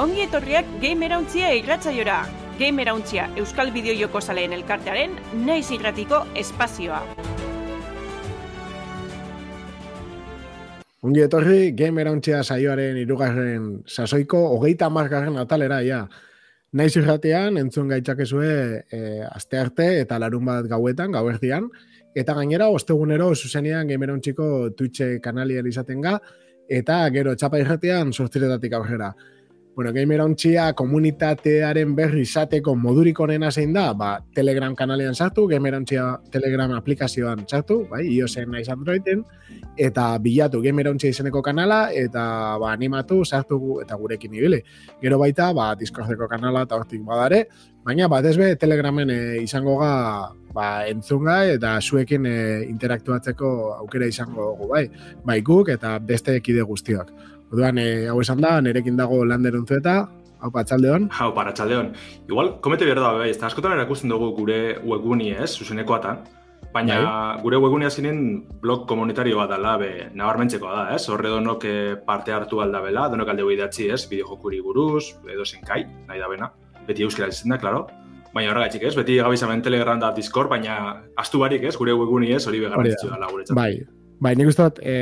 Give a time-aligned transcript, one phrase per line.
[0.00, 2.22] Ongi etorriak Gamerauntzia irratzaiora.
[2.56, 5.12] Gamerauntzia Euskal Bideo Joko Zaleen elkartearen
[5.44, 7.02] naiz irratiko espazioa.
[11.04, 16.06] Ongi etorri, Gamerauntzia saioaren irugarren sasoiko hogeita margarren atalera, ja.
[16.72, 21.66] Naiz irratean, entzun gaitzakezue e, aste arte eta larun bat gauetan, gauerdian,
[22.16, 24.48] eta gainera, ostegunero, zuzenean Gamerauntziko
[24.78, 26.16] Twitch kanalian izaten ga,
[26.70, 29.10] eta gero txapa irratean sortziretatik aurrera.
[29.80, 35.78] Bueno, gamer ontsia komunitatearen berri izateko modurik onena zein da, ba, Telegram kanalean sartu, gamer
[35.78, 36.02] ontsia
[36.34, 39.22] Telegram aplikazioan sartu, bai, iOSen naiz Androiden,
[39.80, 42.26] eta bilatu gamer ontsia izeneko kanala, eta
[42.60, 44.60] ba, animatu, sartu eta gurekin ibili.
[45.00, 47.46] Gero baita, ba, Discordeko kanala eta hortik badare,
[47.80, 49.92] baina bat ezbe Telegramen e, izango ga
[50.52, 54.88] ba, entzunga eta zuekin e, interaktuatzeko aukera izango dugu, bai,
[55.24, 57.16] bai guk eta beste ekide guztiak.
[57.50, 59.96] Orduan, e, hau esan da, nerekin dago lander eta
[60.40, 61.08] hau patxaldeon.
[61.18, 61.92] Hau, paratxaldeon.
[62.28, 66.22] Igual, komete behar da, bai, ez da, askotan erakusten dugu gure webguni, ez, zuzenekoatan,
[66.72, 67.42] baina bai.
[67.42, 68.22] gure webguni azinen
[68.62, 73.34] blog komunitario bat dela, be, nabarmentzeko da, ez, horre donok eh, parte hartu aldabela, donok
[73.34, 76.52] alde idatzi, ez, bideo buruz, edo zenkai, nahi da bena,
[76.86, 77.88] beti euskera izan da, klaro,
[78.30, 78.94] Baina horregatik, ez?
[78.94, 80.74] Beti gabizamen Telegram da Discord, baina
[81.18, 81.74] astu barik, ez?
[81.74, 82.44] Gure webguni, ez?
[82.46, 83.56] Hori begarrantzitzu da, guretzat.
[83.58, 83.80] Bai,
[84.22, 84.94] bai, nik uste e,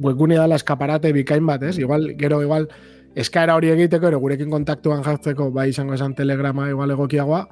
[0.00, 1.76] webgune dala eskaparate bikain bat, ez?
[1.78, 2.68] Igual, gero, igual,
[3.18, 7.42] eskaera hori egiteko, ero gurekin kontaktuan jartzeko, bai izango esan telegrama igual egokiagoa,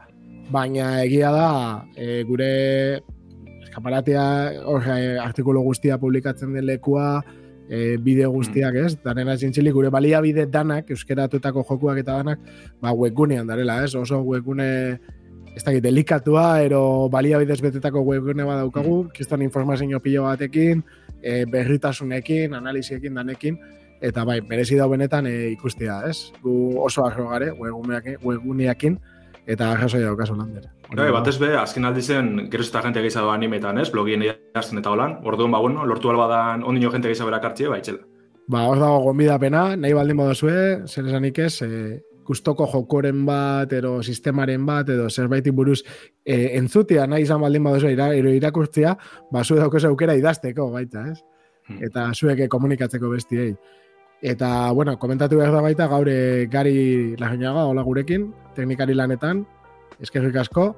[0.53, 1.49] baina egia da,
[1.97, 2.51] e, gure
[3.65, 4.27] eskaparatea,
[4.71, 7.25] orre, artikulu guztia publikatzen den lekua,
[7.69, 8.95] e, bideo guztiak, ez?
[9.03, 12.43] Danena zintzilik, gure baliabide danak, euskeratutako jokuak eta danak,
[12.81, 13.95] ba, webgunean darela, ez?
[13.99, 15.01] Oso webgune,
[15.57, 19.11] ez da, delikatua, ero baliabidez betetako webgune bat daukagu, mm.
[19.17, 20.85] kistan informazio pilo batekin,
[21.23, 23.59] e, berritasunekin, analiziekin danekin,
[24.05, 26.33] eta bai, merezi da benetan e, ikustea, ez?
[26.43, 28.99] Gu oso arro gare, webuneakin,
[29.47, 30.67] eta arrasoi daukazu lander.
[30.93, 33.89] Bai, bat ez be, azken aldi zen, gero eta jente gehiago animetan, ez?
[33.95, 37.71] Blogien egin eta holan, orduan, ba, bueno, lortu alba da, ondino jente gehiago berak hartxe,
[37.73, 38.05] bai, txela.
[38.53, 44.03] Ba, hor dago gombidapena, nahi baldin modozue, zer esanik ez, e, gustoko jokoren bat, edo
[44.03, 45.83] sistemaren bat, edo zerbait buruz
[46.25, 48.97] e, entzutia nahi izan baldin baduzu ira, irakurtzia,
[49.33, 51.19] ba, zu aukera idazteko, baita, ez?
[51.67, 51.83] Hmm.
[51.83, 53.55] Eta zuek komunikatzeko bestiei.
[54.23, 59.45] Eta, bueno, komentatu behar da baita, gaure gari lagenaga, hola gurekin, teknikari lanetan,
[60.01, 60.71] eskerrik asko,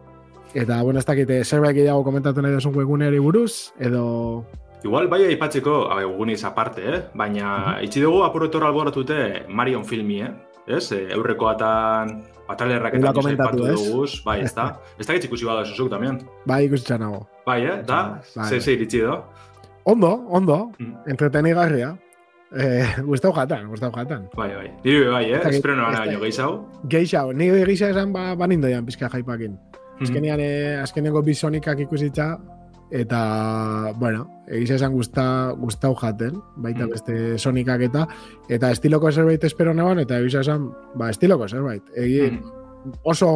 [0.55, 4.45] eta, bueno, ez dakite, zerbait gehiago komentatu nahi duzun webguneari buruz, edo...
[4.83, 7.01] Igual, bai aipatxeko, abe, aparte, eh?
[7.15, 7.85] baina uh -huh.
[7.85, 10.31] itxi dugu apurretora alboratute Marion filmi, eh?
[10.69, 10.93] Ez?
[10.93, 12.15] E, aurrekoatan
[12.49, 14.71] atalerrak eta komentatu duguz, bai, ez da?
[14.99, 16.21] Ez da gitzikusi bada esozuk, tamien?
[16.49, 17.25] Bai, ikusi txanago.
[17.47, 17.79] Bai, eh?
[17.89, 18.03] Da?
[18.35, 19.23] Bai, ze, ze iritsi do?
[19.89, 21.09] Ondo, ondo, mm.
[21.15, 21.95] entreteni garria.
[22.49, 24.29] Eh, gustau jatan, gustau jatan.
[24.37, 24.69] Bai, bai.
[24.85, 25.41] Diru bai, eh?
[25.51, 26.53] Espero no gana baino geixau.
[26.89, 29.53] Geixau, nire geixau esan ba, banindo jan pizka jaipakin.
[29.53, 30.03] Mm -hmm.
[30.05, 32.39] Azkenean, eh, azkeneko bisonikak ikusitza,
[32.91, 36.91] eta, bueno, egiz esan gusta, gustau jaten, baita mm.
[36.91, 38.07] beste sonikak eta,
[38.49, 41.85] eta estiloko zerbait espero neban, eta egiz esan, ba, estiloko zerbait.
[41.97, 42.95] Egi, mm.
[43.05, 43.31] oso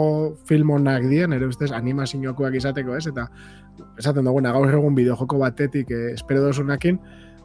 [0.48, 3.06] filmonak dien, ere ustez, animazioakoak izateko, ez?
[3.12, 3.28] Eta,
[4.00, 7.00] esaten dugu, gaur egun bideojoko batetik eh, espero dozunakin,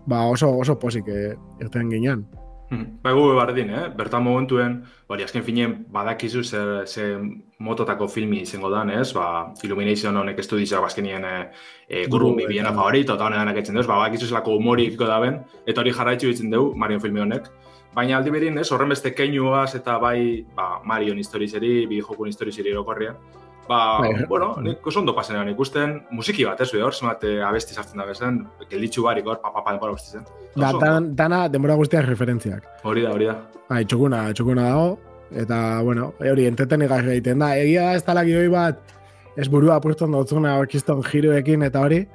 [0.07, 2.25] ba, oso, oso posik eh, irten ginean.
[2.69, 2.99] Hmm.
[2.99, 3.85] Ba, gu bardin, eh?
[3.95, 7.05] Bertan momentuen, bari, azken finien, badakizu ze, ze
[7.63, 9.13] mototako filmi izango dan, ez?
[9.15, 11.35] Ba, Illumination honek estudizak bazkenien e,
[11.87, 15.95] e, gurun bibiena favorito, eta honetan eketzen duz, ba, badakizu zelako humoriko daben, eta hori
[15.95, 17.47] jarraitzu ditzen dugu, Marion filmi honek.
[17.95, 18.67] Baina aldi berin, ez?
[18.75, 23.15] Horren beste keinuaz eta bai, ba, Marion historizeri, bi jokun historizeri erokorrian.
[23.67, 24.25] Ba, bai.
[24.27, 28.05] bueno, nik oso ondo pasenean ikusten, musiki bat, ez hor, zemat eh, abesti sartzen da
[28.07, 28.39] bezen,
[28.69, 30.27] gelditzu barik hor, papapa denbora guzti zen.
[30.55, 32.63] Da, dan, dana denbora guztiak referentziak.
[32.87, 33.35] Hori da, hori da.
[33.67, 34.93] Bai, txukuna, txukuna dago,
[35.43, 37.51] eta, bueno, e, hori, enteten egarri egiten da.
[37.59, 38.95] Egia da, ez talak joi bat,
[39.35, 42.05] ez burua apurtzen dutzuna orkiston jiroekin, eta hori,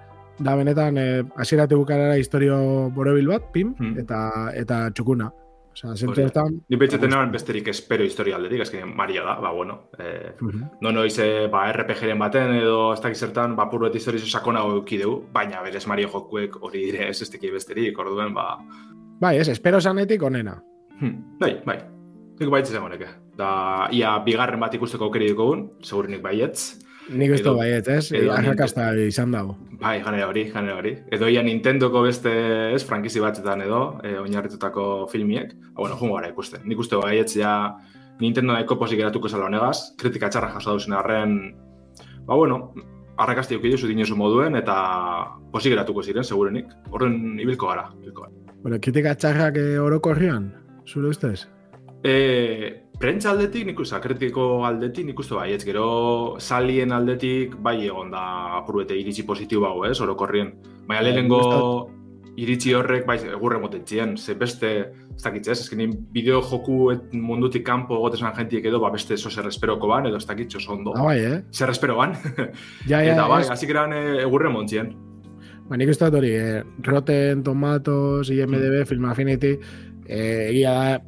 [0.41, 2.57] da benetan, e, asirate bukarara historio
[2.97, 4.01] borobil bat, pim, hmm.
[4.07, 4.25] eta,
[4.65, 5.29] eta txukuna.
[5.73, 6.63] O sea, siempre están...
[6.69, 9.89] Ni pentsatzen nahan besterik espero historia aldetik, ez que Maria da, ba, bueno.
[9.99, 10.71] Eh, uh -huh.
[10.81, 15.25] No noiz, eh, ba, RPG-ren baten edo ez dakiz zertan, ba, purro historia sakona eukideu,
[15.33, 18.59] baina berez Mario jokuek hori dire ez ez besterik, orduen, ba...
[19.21, 20.63] Bai, ez, espero zanetik onena.
[21.01, 21.79] Hmm, bai, bai.
[22.41, 23.07] Nik baitzen honeke.
[23.37, 26.79] Da, ia bigarren bat ikusteko aukeri dukogun, segurinik baietz.
[27.11, 28.13] Nik uste baiet, ez?
[28.31, 29.57] Arrakasta izan dago.
[29.81, 30.93] Bai, janera hori, janera hori.
[31.11, 32.31] Edo ia Nintendoko beste,
[32.77, 35.51] ez, frankizi batzetan edo, e, oinarritutako filmiek.
[35.73, 36.63] Ha, bueno, jungo gara ikusten.
[36.69, 37.75] Nik uste baiet, ja,
[38.23, 41.39] Nintendo daiko posik eratuko zala honegaz, kritika txarra jaso dauzen arren,
[42.27, 42.75] ba, bueno,
[43.23, 44.77] arrakasti eukidu zu dinezu moduen, eta
[45.53, 46.71] posik eratuko ziren, segurenik.
[46.91, 48.55] Horren ibilko gara, ibilko gara.
[48.63, 50.53] Bueno, kritika txarrak eh, oroko herrian,
[50.87, 51.49] zure ustez?
[52.05, 57.79] E, prentza aldetik, nik uste, kritiko aldetik, nik uste bai, ez gero salien aldetik, bai
[57.87, 58.23] egon da
[58.61, 60.55] apurbete iritsi positibo hau, ez, orokorrien.
[60.87, 61.43] Baina Bai, lehenengo
[62.41, 64.71] iritsi horrek, bai, egurre motetzien, ze beste,
[65.13, 69.31] ez dakit, ez, ezkenin bideo joku et mundutik kanpo egotesan jentiek edo, ba, beste zo
[69.31, 70.95] zer esperoko ban, edo ez dakit, oso ondo.
[70.97, 71.41] Ah, bai, eh?
[71.53, 72.17] Zer espero ban,
[72.91, 74.95] Ja, ja, eta bai, hasi geran eh, egurre montzien.
[75.69, 79.57] Ba, nik uste dut hori, eh, Rotten Tomatoes, IMDB, Film Affinity,
[80.07, 81.01] eh, egia da,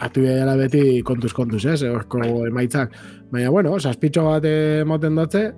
[0.00, 2.92] hartu dela beti kontuz kontuz, ez, horko emaitzak.
[3.32, 5.52] Baina, bueno, saspitxo bat emoten dutze,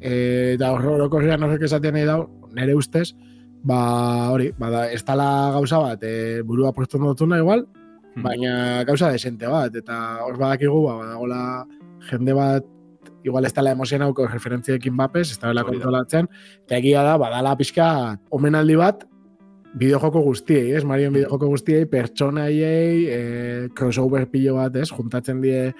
[0.00, 3.10] eh, eta hor- orokorrean horrek esaten nahi dau, nire ustez,
[3.66, 7.66] ba, hori, bada, ez dala gauza bat, eh, burua puesto dutuna igual,
[8.14, 8.22] Hmm.
[8.22, 11.66] baina gauza desente bat, eta hor badakigu, ba, badagola
[12.10, 12.64] jende bat,
[13.24, 15.64] igual ez dela emozionauko referentziekin bapes, ez dela da.
[15.68, 16.28] kontrolatzen,
[16.64, 19.04] eta egia da, badala pixka omenaldi bat,
[19.76, 20.84] bideojoko guztiei, ez?
[20.88, 23.20] Marion bideojoko guztiei, pertsonaiei, e,
[23.76, 24.88] crossover pilo bat, ez?
[24.92, 25.72] Juntatzen die,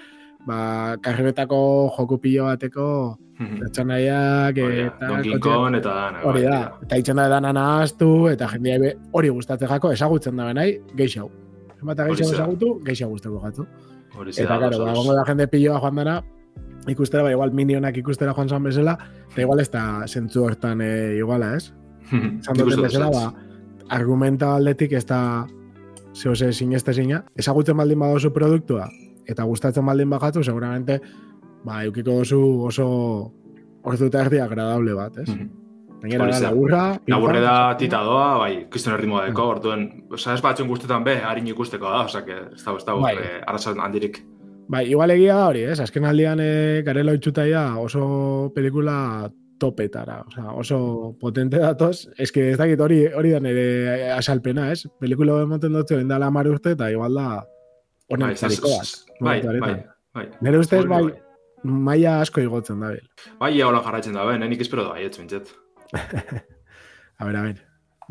[0.47, 1.59] ba, karrebetako
[1.97, 5.09] joku pilo bateko pertsonaiak, Hori da, eta...
[5.11, 6.21] Donkey Kong eta dana.
[6.25, 10.39] Hori bai, da, eta itxen da dana nahaztu, eta jendea be- hori gustatzen jako, ezagutzen
[10.39, 11.29] da benai, geixau.
[11.77, 12.39] Hori geixau zera.
[12.39, 13.67] ezagutu, geixau gustatu gatu.
[14.33, 16.15] Eta, oso, ba, gongo da jende piloa joan dana,
[16.89, 18.97] ikustera, ba, igual minionak ikustera joan zan bezala,
[19.29, 21.69] eta igual ez da zentzu hortan e, iguala, ez?
[22.09, 23.15] Duten dut bezala, ez.
[23.19, 23.46] ba,
[23.89, 25.47] argumenta aldetik ez da
[26.15, 27.23] zeo ze sineste zina.
[27.35, 28.89] Ezagutzen baldin badozu produktua,
[29.25, 30.99] eta gustatzen baldin bajatu, seguramente,
[31.65, 32.87] ba, eukiko dozu oso
[33.83, 35.29] ordu eta erdi agradable bat, ez?
[36.01, 36.49] Gainera Hori da, zera.
[36.51, 39.49] laburra, Laburre da titadoa, bai, kriston erritmoa deko, Mm.
[39.49, 42.93] orduen, oza, ez batzuen guztetan be, harin ikusteko da, oza, que, ez da, ez da,
[42.93, 43.15] Bai.
[43.15, 44.23] eh, arrazan handirik.
[44.69, 45.79] Bai, igual egia da hori, ez?
[45.79, 47.13] Azken aldian e, garela
[47.79, 54.11] oso pelikula topetara, osea, oso potente datoz, ez que ez dakit hori, hori da nire
[54.13, 54.83] asalpena, ez?
[54.99, 57.27] Pelikula emoten dutzu indala mar urte, eta igual da
[58.09, 58.41] Bai, bat.
[58.41, 58.55] bai,
[59.19, 59.85] momentu bai, honetan.
[60.13, 60.27] bai.
[60.41, 61.13] Nire ustez, bai, bai.
[61.63, 63.09] maila asko igotzen da, bil.
[63.39, 65.51] Bai, ia holan jarraitzen da, ben, nik espero da, baietz, bintzet.
[67.19, 67.61] A ber, a ber.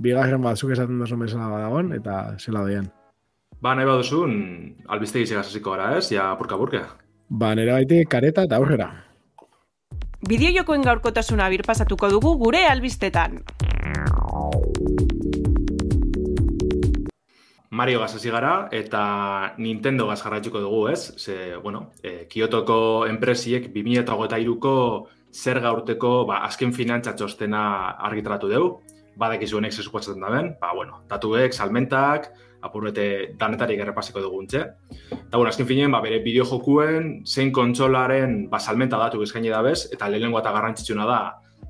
[0.02, 2.88] Bigarren batzuk esaten duzu bezala badagon, eta zela doian.
[3.62, 4.32] Ba, nahi baduzun,
[4.92, 6.08] albistegi segaz hasiko gara, ez?
[6.12, 6.82] Ja, purka-purka.
[7.30, 8.90] Ba, nire baitik kareta eta aurrera.
[10.26, 13.36] Bideojokoen gaurkotasuna birpasatuko dugu gure albistetan.
[17.70, 19.02] Mario gaz hasi gara eta
[19.62, 21.12] Nintendo gaz jarraituko dugu, ez?
[21.14, 24.74] Ze, bueno, e, Kiotoko enpresiek 2008ko
[25.30, 27.62] zerga urteko ba, azken finantza txostena
[28.10, 28.72] argitratu dugu.
[29.16, 32.32] Badakizu honek zesupatzen da ben, ba, bueno, datuek, salmentak,
[32.66, 33.06] apurbete
[33.38, 34.62] danetarik errepasiko duguntxe.
[34.90, 39.86] Eta, bueno, azken finean, ba, bere bideojokuen, zein kontsolaren ba, salmenta datu eskaini da bez,
[39.92, 41.20] eta lehenengo eta garrantzitsuna da,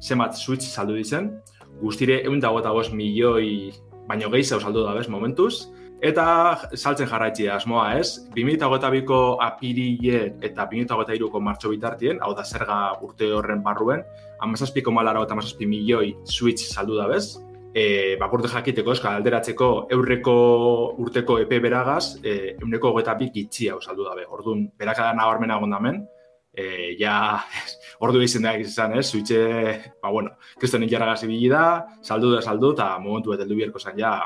[0.02, 1.32] zenbat Switch saldu ditzen,
[1.81, 2.52] guztire egun da
[2.93, 3.72] milioi
[4.08, 5.69] baino gehiago saldu da bez momentuz,
[6.00, 13.32] eta saltzen jarraitzi asmoa ez, 2008ko apirile eta 2008ko martxo bitartien, hau da zerga urte
[13.32, 14.04] horren barruen,
[14.40, 17.38] amazazpiko malara eta amazazpi milioi Switch saldu da bez,
[17.76, 20.37] e, bapurte jakiteko, eska, alderatzeko eurreko
[21.02, 24.25] urteko epe beragaz, e, euneko hogeita bi gitxi hau saldu dabe.
[24.32, 26.00] Orduan, berakada nabarmena gondamen,
[26.56, 27.37] e, ja,
[28.06, 29.43] ordu izan da izan, ez, zuitxe,
[30.00, 31.67] ba, bueno, kristonen jarragaz ibili da,
[32.02, 34.17] saldu da, saldu, eta momentu eta heldu bierko zen, ja,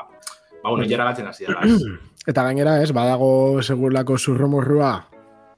[0.61, 1.81] ba, bueno, jarragatzen hasi da, ez.
[2.31, 4.91] Eta gainera, ez, badago segurlako zurromorrua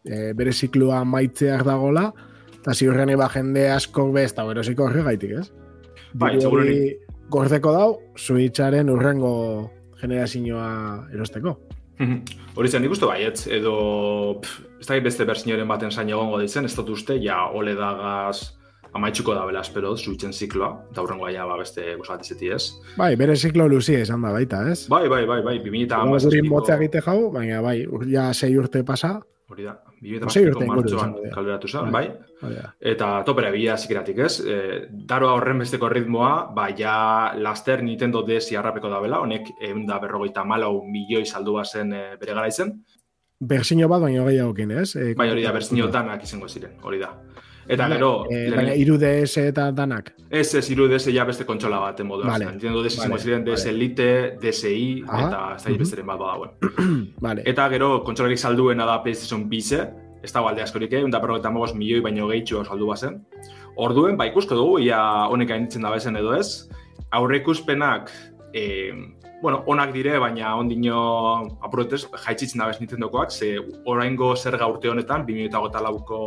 [0.07, 2.05] e, bere ziklua maitzeak dagola,
[2.55, 5.49] eta ziurren ba jende asko bez, eta berosiko horregaitik, ez?
[6.15, 7.03] Bai, seguruenik.
[7.33, 7.87] Gordeko dau,
[8.19, 9.31] Switcharen urrengo
[10.01, 10.67] generazioa
[11.13, 11.55] erosteko.
[12.57, 13.73] Hori zen, nik uste baietz, edo,
[14.43, 18.51] pff, ez da beste bersinioren baten zain egongo ditzen, ez dut uste, ja, ole dagaz
[18.93, 22.67] amaitxuko da bela, espero, zuitzen zikloa, eta hurrengoa ja, ba, beste gozat izeti ez.
[22.99, 24.83] Bai, bere ziklo luzia izan da baita, ez?
[24.91, 27.79] Bai, bai, bai, bai, 2000 eta hamazazpiko- motza egite jau, baina bai,
[28.11, 29.19] ja sei urte pasa,
[29.53, 32.07] Hori da, 2000 Sei eta urte martxoan kalderatu zen, Bai.
[32.07, 32.32] bai.
[32.49, 32.73] Da.
[32.79, 34.57] Eta topera bila zikeratik ez, e,
[34.91, 39.99] daroa horren besteko ritmoa, ba, ja laster Nintendo DS jarrapeko da bela, honek egun da
[39.99, 42.77] berrogeita malau milioi saldua zen e, bere garaizen,
[43.43, 44.93] Berzino bat baino gehiagokin, ez?
[44.95, 47.09] E, bai hori da, berzinio danak izango ziren, hori da.
[47.67, 50.13] Eta gero, e, lehen- baina iru DS eta danak.
[50.29, 52.27] Ez, ez, iru DS ja beste kontsola bat modu.
[52.27, 53.75] Vale, Nintendo DS vale, ziren DS vale.
[53.75, 54.09] Elite,
[54.41, 55.79] DSi, Aha, eta ez da mhm.
[55.79, 56.51] besteren bat badauen.
[57.27, 57.43] Vale.
[57.45, 59.85] Eta gero, kontsolarik salduena da PlayStation Bize,
[60.23, 61.03] ez da alde askorik, eh?
[61.03, 63.21] Eta milioi baino gehitxu saldu bazen.
[63.75, 66.69] Orduen, ba, ikusko dugu, ia honek gainitzen da bezen edo ez.
[67.11, 68.09] Aurre ikuspenak,
[68.53, 68.93] eh,
[69.43, 70.99] bueno, onak dire, baina ondino
[71.61, 73.57] apurretez, jaitzitzen da bez Nintendokoak, ze
[73.91, 76.19] oraingo zerga urte honetan, 2008 lauko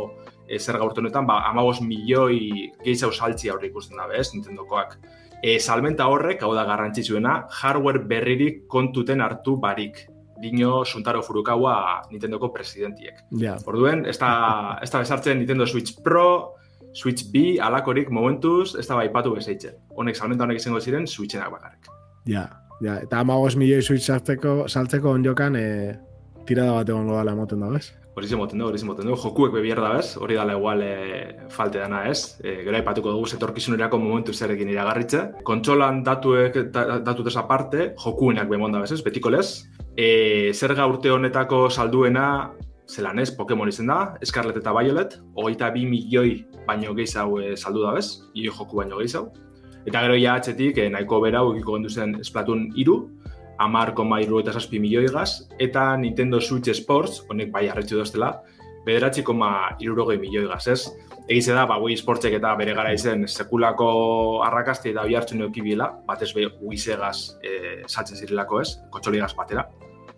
[0.45, 4.99] e, zerga urte honetan, ba, amabos milioi gehiago saltzi aurre ikusten da bez Nintendokoak.
[5.41, 10.03] E, salmenta horrek, hau da garrantzitsuena, hardware berririk kontuten hartu barik.
[10.41, 13.23] Dino Suntaro Furukawa Nintendoko presidentiek.
[13.41, 13.57] Ja.
[13.65, 16.55] Orduen, ez da, ez da besartzen Nintendo Switch Pro,
[16.97, 19.77] Switch B, alakorik momentuz, ez da baipatu bezeitzen.
[19.93, 21.91] Honek, salmenta honek izango ziren, Switchenak bakarrik.
[22.27, 22.47] Ja,
[22.81, 22.97] ja.
[23.03, 25.67] Eta amagos milioi switch saltzeko, saltzeko onjokan e,
[26.49, 27.91] tirada bat egongo dala emoten da, bez?
[28.17, 29.15] Hori moten du, hori moten du.
[29.21, 30.15] Jokuek bebier da, bez?
[30.17, 30.93] Hori dala igual e,
[31.53, 32.39] falte dana, ez?
[32.41, 35.21] E, gero aipatuko dugu zetorkizunerako momentu zerekin iragarritze.
[35.45, 39.03] Kontsolan datuek, da, datut aparte, jokuenak bemonda, bez?
[39.05, 39.67] Betiko lez.
[39.97, 42.53] E, zerga urte honetako salduena,
[42.87, 46.35] zelan ez, Pokemon izen da, Scarlet eta Violet, hogeita bi milioi
[46.67, 48.21] baino gehiago e, saldu da, bez?
[48.37, 49.33] Io joku baino gehiago.
[49.87, 52.99] Eta gero ja atxetik, eh, nahiko bera, ukiko gendu zen Splatoon iru,
[53.57, 58.35] amar koma iru eta saspi milioi gaz, eta Nintendo Switch Sports, honek bai arretxu doztela,
[58.85, 60.81] bederatzi koma irurogei milioi gaz, ez?
[61.27, 63.89] Egize da, ba, Wii Sportsek eta bere gara izen sekulako
[64.45, 69.65] arrakasti eta bihartzu neuki biela, batez be Wii Segaz e, saltzen zirilako ez, kotxoligaz batera.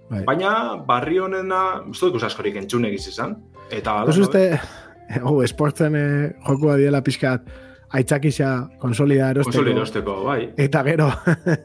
[0.09, 0.23] Bai.
[0.25, 0.51] Baina,
[0.87, 3.37] barri honena, uste duk askorik entzun egiz izan.
[3.69, 4.43] Eta, Ez uste,
[5.29, 7.49] oh, esportzen eh, jokua diela pixkat,
[7.89, 8.49] aitzakisa
[8.81, 9.57] konsolida erosteko.
[9.57, 10.39] Konsoli erosteko, bai.
[10.61, 11.07] Eta gero,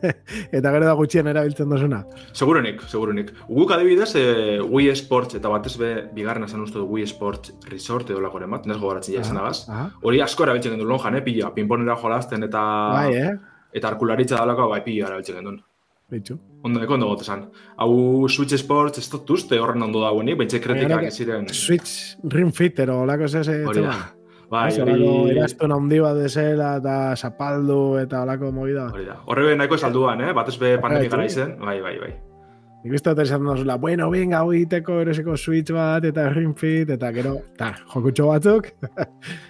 [0.59, 2.01] eta gero da gutxien erabiltzen dozuna.
[2.33, 3.33] Segurunik, segurunik.
[3.49, 4.25] Guk adibidez, e,
[4.65, 8.69] Wii Sports, eta batez be, bigarren esan uste du Wii Sports Resort edo lako emat,
[8.71, 9.67] nes gogoratzen ja izan agaz.
[9.69, 9.91] Aha.
[10.05, 12.65] Hori asko erabiltzen gendu lonjan, eh, pila, pinponera jolazten eta...
[12.97, 13.37] Bai, eh?
[13.75, 15.41] Eta arkularitza dalako, bai, pila erabiltzen
[16.14, 16.38] gendu.
[16.38, 16.40] Bitxu.
[16.64, 17.47] Ondo, eko ondo gotezan.
[17.76, 21.49] Hau Switch Sports, ez dut uste horren ondo dauenik, bentsa kritikak ez ziren...
[21.52, 23.99] Switch Ring Fit, ero, olako ez ez Hori da.
[24.50, 25.09] Bai, hori...
[25.35, 28.88] eraztun handi bat desela eta zapaldu eta olako movida.
[28.94, 29.18] Hori da.
[29.26, 30.33] Horre nahiko salduan, eh?
[30.37, 31.59] Batez be pandemia Bai, gara izen.
[31.61, 32.12] Bai, bai, bai.
[32.85, 36.91] Nik uste dut esan dozula, bueno, venga, hau egiteko eroseko Switch bat eta Ring Fit,
[36.93, 38.67] eta gero, ta, jokutxo batzuk.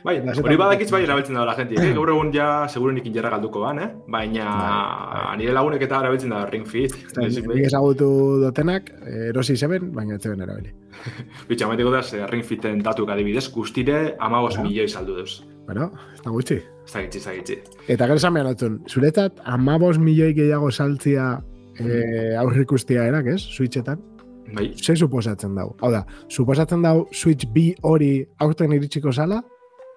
[0.04, 1.74] Bai, hori badakitz bai erabiltzen da la gente.
[1.84, 1.90] Eh?
[1.96, 3.88] Gaur egun ja segurenik injerra galduko ban, eh?
[4.08, 6.94] Baina Bai, nire lagunek eta erabiltzen da Ring Fit.
[7.18, 8.06] Nik ezagutu
[8.44, 8.92] dotenak,
[9.30, 10.70] erosi zeben, baina ez zeben erabili.
[11.48, 15.40] Bitxa, maiteko da, ze Ring Fiten datuk adibidez, guztire amagos milioi saldu deuz.
[15.66, 16.60] Bueno, ez da gutxi.
[16.86, 17.58] Ez da gitzi, ez da gitzi.
[17.88, 21.32] Eta gero esan behar dutzen, zuretzat, amabos milioi gehiago saltzia
[21.80, 23.40] e, aurrikustia erak, ez?
[23.56, 24.00] Switchetan.
[24.54, 25.70] Bai, Ze suposatzen dau?
[25.80, 29.40] Hau da, suposatzen dau Switch B hori aurten iritsiko zala,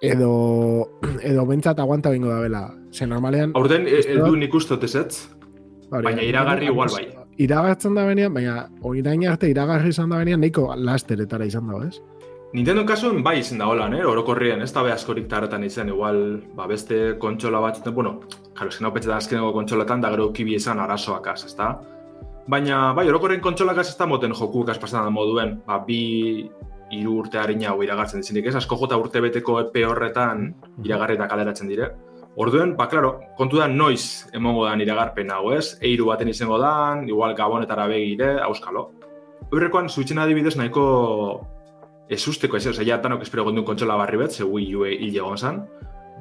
[0.01, 0.87] edo,
[1.21, 2.61] edo bentsat aguanta bingo da bela.
[2.93, 3.51] Ze normalean...
[3.55, 5.27] aurten e- ez dut- du nik uste ezetz,
[5.91, 7.07] hori, baina iragarri igual bai.
[7.37, 11.99] Iragartzen da benean, baina orain arte iragarri izan da benean, nahiko lasteretara izan da, ez?
[12.55, 14.05] Nintendo kasuen bai izan da holan, eh?
[14.07, 16.19] orokorrien, ez da be askorik tarretan izan, igual,
[16.55, 18.13] ba, beste kontsola batzuten, bueno,
[18.55, 21.73] jaro, esken hau petxetan azkeneko kontsolatan, da gero kibi izan arazoak az, ez da?
[22.47, 25.99] Baina, bai, orokorren kontsolak ez da moten jokuk az pasan da moduen, ba, bi
[26.95, 28.55] hiru urte harina hau iragartzen dizinik, ez?
[28.55, 30.47] Asko jota urte beteko epe horretan
[30.85, 31.91] iragarri eta kaleratzen dire.
[32.39, 35.75] Orduen, ba, klaro, kontu da noiz emongo dan iragarpen hau, ez?
[35.83, 38.87] Eiru baten izango dan, igual gabonetara begire, auskalo.
[39.51, 40.87] Horrekoan, Switchen adibidez nahiko
[42.09, 45.15] ez usteko ez, oza, ja tanok espero gondun kontsola barri bet, ze Wii U hil
[45.15, 45.65] egon zan.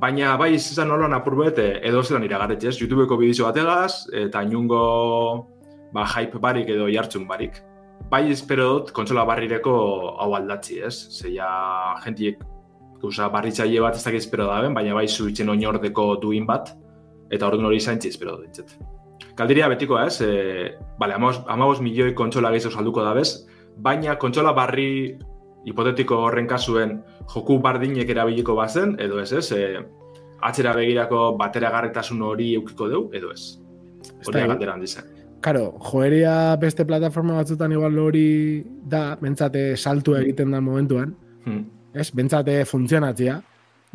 [0.00, 2.80] Baina bai izan nolan apur bet, eh, edo zelan iragarretxe, ez?
[2.80, 5.46] YouTubeko bidizio bategaz, eta inungo
[5.92, 7.62] ba, hype barik edo jartzun barik.
[8.10, 9.72] Bai espero dut kontsola barrireko
[10.20, 10.94] hau aldatzi, ez?
[11.16, 11.48] Ze ja,
[12.04, 12.42] jentiek
[13.00, 16.74] gauza barritzaile bat ez dakit espero daben, baina bai zuitzen oinordeko duin bat,
[17.30, 18.76] eta orduan hori zaintzi espero dut dintzet.
[19.36, 25.18] Kaldiria betiko ez, e, bale, amabos milioi kontsola gehiago salduko da bez, baina kontsola barri
[25.66, 27.00] hipotetiko horren kasuen
[27.34, 29.76] joku bardinek erabiliko bazen, edo ez ez, e,
[30.46, 33.58] atzera begirako bateragarritasun hori eukiko deu, edo ez.
[34.26, 35.04] Hori galdera handi zen.
[35.42, 41.64] Karo, joeria beste plataforma batzutan igual hori da, bentsate saltu egiten da momentuan, Hmm.
[41.94, 42.10] ez?
[42.12, 43.40] Bentsate funtzionatzia.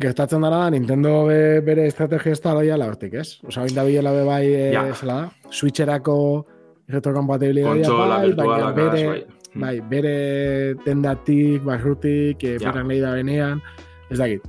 [0.00, 3.40] Gertatzen dara da, Nintendo be, bere estrategia ez da loia la hortik, ez?
[3.46, 4.86] Osa, bain da bilela be bai, e, Ja.
[4.94, 6.46] zela da, Switcherako
[6.88, 9.24] retrokompatibilitatea Kontsola bai, baina bere, bai.
[9.52, 9.60] Hmm.
[9.60, 12.72] bai, bere dendatik, barrutik, e, Ja.
[12.72, 13.60] nahi da benean,
[14.10, 14.42] ez dakit.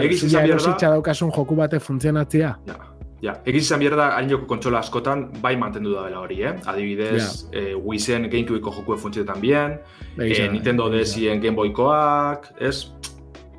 [0.00, 2.56] Egiz izan behar daukasun joku bate funtzionatzia.
[2.66, 2.76] Ja,
[3.20, 3.36] ja.
[3.44, 6.54] Egiz izan behar da, hainoko kontsola askotan bai mantendu da dela hori, eh?
[6.66, 9.78] Adibidez, eh, Wii Zen Gamecubeko jokue funtzionetan bien,
[10.18, 10.88] eh, Nintendo.
[10.90, 12.88] DS-ien Game Boykoak, ez?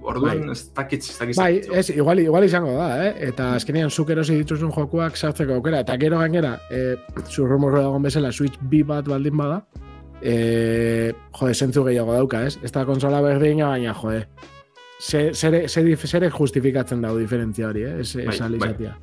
[0.03, 0.51] Orduan, Bai.
[0.51, 1.37] ez dakit, ez dakit.
[1.37, 3.13] Bai, ez, igual, igual izango da, eh?
[3.29, 5.79] Eta azkenean zuk erosi dituzun jokuak sartzeko aukera.
[5.79, 6.97] Eta gero gainera, eh,
[7.29, 9.61] zurrumorro dagoen bezala Switch B bat baldin bada,
[10.23, 12.57] eh, jode, zentzu gehiago dauka, ez?
[12.63, 14.27] Ez da konsola berdina, baina, jode,
[14.99, 17.99] ze- zere, zere, zere justifikatzen dago diferentzia hori, eh?
[17.99, 18.93] Ez, Bai, bai.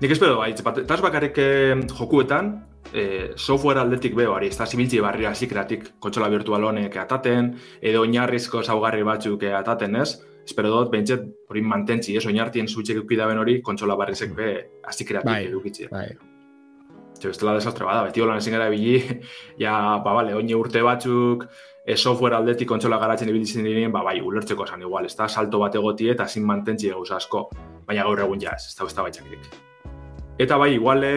[0.00, 2.50] Nik espero, bai, bat, eta ez bakarrik eh, jokuetan,
[2.92, 8.02] eh, software aldetik beho, ari, ez da zibiltzi barrira zikratik kontsola virtual honek ataten, edo
[8.02, 10.18] oinarrizko zaugarri batzuk eh, ataten, ez?
[10.46, 12.26] Espero dut, bentset, hori mantentzi, ez?
[12.26, 14.50] Oinartien zuitxek eukidaben hori, kontsola barrizek be,
[14.86, 15.44] azikratik Bai.
[15.48, 15.88] edukitzi.
[15.90, 16.10] Bai.
[17.30, 18.98] Bestela desastre bada, beti holan ezin gara bili,
[19.62, 21.46] ja, ba, bale, oine urte batzuk,
[21.84, 25.60] e, software aldetik kontsola garatzen ibilitzen diren, ba, bai, ulertzeko esan igual, ez da, salto
[25.62, 27.46] bat egotie eta zin mantentzi gauza asko,
[27.86, 29.46] baina gaur egun ja ez, da, ez da baitzakirik.
[30.42, 31.14] Eta bai, igual, e,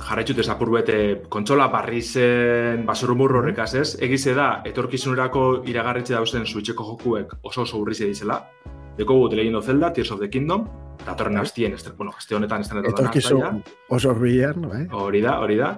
[0.00, 6.46] jarraitxut ez apur bete, kontsola barri zen basurrumur horrekaz ez, egize da, etorkizunerako iragarritze dauzen
[6.46, 8.40] suitzeko jokuek oso oso urri dizela,
[9.00, 10.66] Deko gu The Legend of Zelda, Tears of the Kingdom,
[11.00, 13.10] eta torren astien, este, bueno, aste honetan estrenetan dana.
[13.10, 14.82] Etorkizu oso horbilan, bai?
[14.92, 15.70] Hori da, hori da.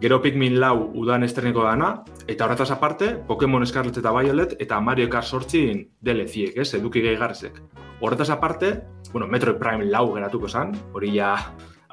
[0.00, 1.94] Gero Pikmin lau udan estreneko dana,
[2.26, 7.62] eta horretaz aparte, Pokemon Scarlet eta Violet, eta Mario Kart sortzin DLC-ek, ez, eduki gehiagarrezek.
[8.00, 8.74] Horretaz aparte,
[9.12, 11.36] bueno, Metroid Prime lau geratuko zan, hori ja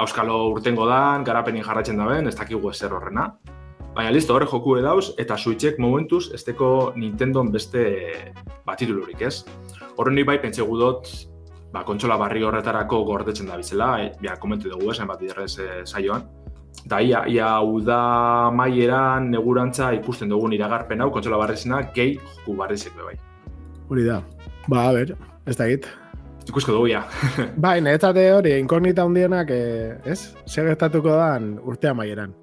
[0.02, 3.30] auskalo urtengo dan, garapenin jarratzen daben, ez dakigu ezer horrena.
[3.92, 7.84] Baina listo, horre joku edauz, eta Switchek momentuz, esteko Nintendo beste
[8.66, 9.44] batitulurik, ez?
[10.00, 11.12] Horren bai pentsa dut
[11.72, 15.70] ba, kontsola barri horretarako gordetzen da bizela, e, ja, komentu dugu esan bat biderrez e,
[15.86, 16.28] saioan.
[16.88, 22.96] Da, ia, ia uda maieran negurantza ikusten dugun iragarpen hau, kontsola barrizena, gehi joku barrizek
[23.00, 23.18] bai.
[23.92, 24.22] Hori da.
[24.68, 25.88] Ba, a ber, ez da git.
[26.50, 27.04] Ikusko dugu, ja.
[27.66, 30.34] bai, netzate hori, inkognita hundienak, eh, ez?
[30.48, 32.34] Zer gertatuko dan urtea maieran,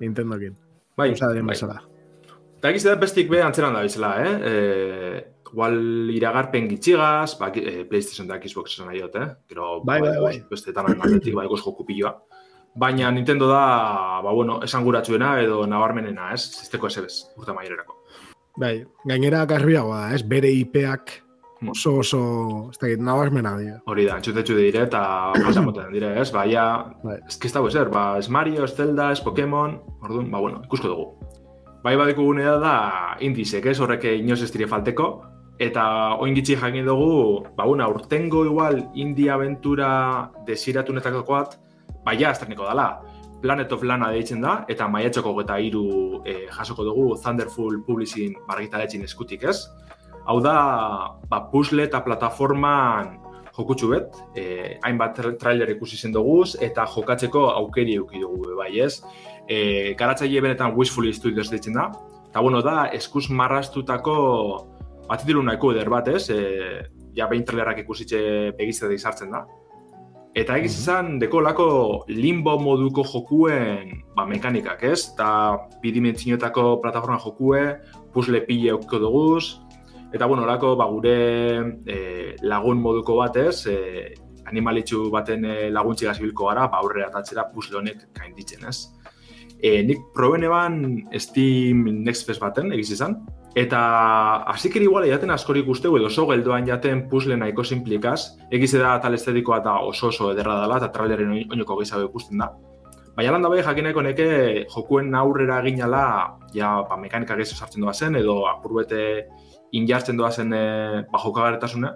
[0.00, 0.56] Nintendokin.
[0.96, 1.42] Bai, Osa, bai.
[1.52, 1.80] bezala.
[2.60, 4.32] Eta egiz da bestik be antzeran da bizela, eh?
[4.44, 5.20] E,
[5.52, 9.28] igual iragarpen gitxigaz, ba, e, PlayStation da Xbox esan nahi dut, eh?
[9.48, 10.34] Gero, Bai, bai, bai.
[10.50, 12.14] beste tamen aldetik, bai, goz joku piloa.
[12.74, 16.44] Baina Nintendo da, ba, bueno, esan guratzuena edo nabarmenena, ez?
[16.60, 17.96] Zizteko ez ebez, urte maiererako.
[18.60, 20.22] Bai, gainera garbiagoa da, ez?
[20.26, 21.18] Bere IP-ak
[21.60, 21.74] Hmm.
[21.74, 22.18] oso oso,
[22.72, 23.74] ez da git, nabarmena dira.
[23.84, 25.00] Hori da, entzutetxu dire eta
[25.44, 26.30] falta moten dire, ez?
[26.32, 26.62] Ba, ja,
[27.04, 27.18] Bai.
[27.28, 30.62] ez que ez dago ezer, ba, ez Mario, ez Zelda, ez Pokemon, orduan, ba, bueno,
[30.64, 31.04] ikusko dugu.
[31.84, 35.22] Bai badiko gunea da indizek, ez horrek inoz ez dire falteko,
[35.60, 41.58] eta oin gitxi jakin dugu, ba, una, urtengo igual indi aventura desiratunetako bat,
[42.04, 43.02] ba, ja, estreneko dala.
[43.40, 49.04] Planet of Lana deitzen da, eta maiatxoko eta hiru eh, jasoko dugu Thunderful Publishing bargitaletxin
[49.04, 49.66] eskutik, ez?
[50.28, 50.56] Hau da,
[51.28, 53.18] ba, puzzle eta plataforman
[53.56, 58.78] jokutsu bet, eh, hainbat tra- trailer ikusi zen duguz, eta jokatzeko aukeri eduki dugu bai,
[58.80, 59.02] ez?
[59.48, 61.90] Eh, garatzaile benetan Wishfully Studios deitzen da,
[62.30, 64.69] eta bueno, da, eskuz marrastutako
[65.10, 66.28] batitilu nahiko eder bat, ez?
[66.30, 66.84] Eh,
[67.16, 68.20] ja, behin trailerak ikusitxe
[68.58, 69.44] begizte izartzen da.
[70.38, 71.70] Eta egiz izan, deko lako
[72.14, 75.08] limbo moduko jokuen ba, mekanikak, ez?
[75.10, 75.30] Eta
[75.82, 77.64] bidimentzinotako plataforma jokue,
[78.14, 79.58] puzzle pile eukiko duguz,
[80.14, 81.16] eta bueno, lako ba, gure
[81.82, 81.98] e,
[82.46, 84.14] lagun moduko batez, e,
[84.46, 88.86] animalitxu baten e, laguntziga zibilko gara, ba, aurrera atatzera puzzle honek gainditzen, ez?
[89.58, 90.80] E, nik proben eban
[91.18, 93.18] Steam Next Fest baten, egiz izan,
[93.58, 98.98] Eta hasikeri igual jaten askorik usteu edo oso geldoan jaten puzzle nahiko simplikaz, egize da
[99.02, 102.52] tal estetikoa eta oso oso ederra dela eta traileren oinoko gehiago ikusten da.
[103.16, 104.28] Baina lan dabe jakineko neke
[104.70, 106.04] jokuen aurrera ginala,
[106.54, 109.26] ja, ba, mekanika gehiago sartzen doa zen, edo apurbete
[109.72, 110.62] injartzen doa zen e,
[111.10, 111.92] ba, jokagarretasuna,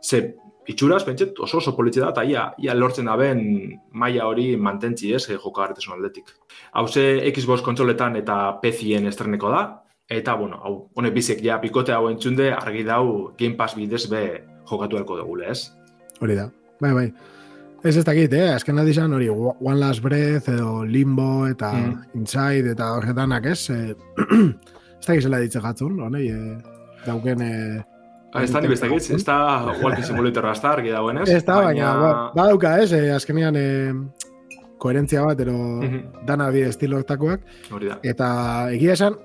[0.00, 0.22] ze
[0.70, 3.42] itxuraz, pentset, oso oso politxe da, eta ia, ia lortzen da ben
[3.90, 6.30] maila hori mantentzi ez, e, jokagarretasun aldetik.
[6.78, 9.81] Hau ze Xbox kontsoletan eta PC-en estreneko da,
[10.12, 14.42] Eta, bueno, hau, honek bizek ja pikote hau entzunde, argi dau Game Pass bidez be
[14.68, 15.70] jokatu elko dugule, ez?
[16.20, 16.50] Hori da.
[16.82, 17.06] Bai, bai.
[17.82, 18.50] Ez ez dakit, eh?
[18.54, 21.96] Azken izan hori One Last Breath edo Limbo eta Mm.
[22.14, 23.70] Inside eta horretanak, ez?
[23.70, 23.94] Eh,
[25.00, 26.58] ez dakit zela ditze jatzun, honei, eh,
[27.06, 27.40] dauken...
[27.42, 27.82] Eh,
[28.34, 29.34] Ah, ez da ni bestakitz, ez da
[29.82, 31.26] Walking Simulator ez da argi dagoenez.
[31.28, 32.92] ez da, baina, ba, badauka, ez?
[32.96, 33.92] Eh, azkenean eh,
[34.80, 36.24] koherentzia bat, ero Mhm.
[36.26, 37.40] dana bi estilotakoak.
[37.70, 37.98] Hori da.
[38.02, 38.28] Eta
[38.72, 39.18] egia esan,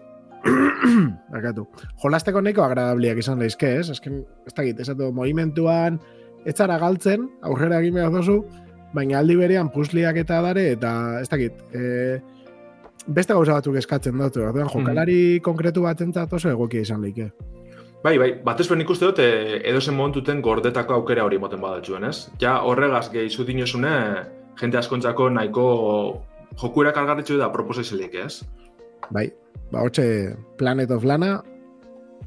[1.34, 1.66] barkatu,
[2.04, 3.90] jolasteko nahiko agradabliak izan daizke, ez?
[3.94, 6.00] Azken, ez dakit, ez dut, movimentuan,
[6.46, 8.40] ez zara galtzen, aurrera egin behar dozu,
[8.96, 12.20] baina aldi berean puzliak eta dare, eta ez dakit, e,
[13.08, 17.32] beste gauza batzuk eskatzen dut, orduan jokalari konkretu bat entzat oso egokia izan leike.
[18.04, 22.30] Bai, bai, batez ben ikuste dut, e, edozen momentuten gordetako aukera hori moten badatxuen, ez?
[22.40, 23.94] Ja, horregaz gehi zu dinosune,
[24.60, 25.66] jente askontzako nahiko
[26.62, 28.46] jokuera kargarritxu da proposa ez?
[29.10, 29.32] Bai,
[29.72, 31.38] ba, hortxe Planet of Lana,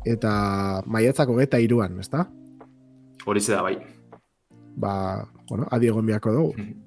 [0.06, 0.32] eta
[0.86, 2.26] maiatzako geta iruan, ezta?
[3.26, 3.76] Hori da, bai.
[4.80, 4.92] Ba,
[5.48, 6.54] bueno, adi egon biako dugu.
[6.56, 6.78] Mhm.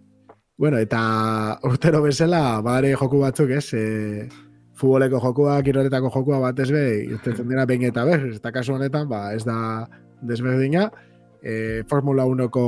[0.58, 3.74] Bueno, eta urtero bezala, badare joku batzuk, ez?
[3.74, 4.30] E,
[4.78, 6.84] futboleko jokua, kiroletako jokua batez be,
[7.16, 9.88] irtetzen dira behin eta bez, eta kasu honetan, ba, ez da
[10.22, 10.89] desberdina.
[11.42, 12.66] E, Formula 1ko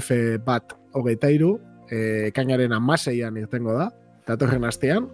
[0.00, 1.58] F bat hogeita iru,
[1.90, 3.90] e, kainaren amaseian irtengo da,
[4.24, 5.06] eta torren astean,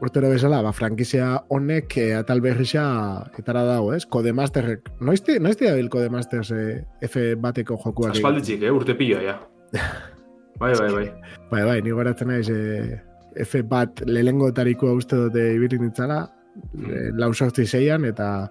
[0.00, 2.84] urtero bezala, ba, frankizia honek e, atal berrisa
[3.38, 4.04] etara dago, ez?
[4.10, 6.66] Codemasterrek, noizti, noizti dabil Codemasters e,
[7.06, 8.16] F bateko jokuak?
[8.16, 8.72] Aspalditzik, eh?
[8.72, 9.38] Urte piloa, ja.
[10.56, 11.08] Bai, bai, bai.
[11.50, 12.96] Bai, bai, ni goratzen naiz e,
[13.44, 16.22] F bat lehengo tarikoa uste dute ibirin ditzala,
[16.72, 17.18] mm.
[17.20, 18.48] lau sortzi zeian, eta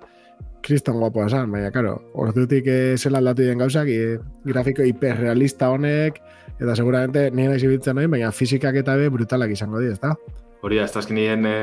[0.65, 6.21] kriston guapo esan, baina, karo, ordutik eh, zela aldatu den gauzak, e, grafiko hiperrealista honek,
[6.59, 10.13] eta seguramente nire nahi zibiltzen noin, baina fizikak eta be brutalak izango di, ezta?
[10.63, 11.57] Hori da, ez azkenien e,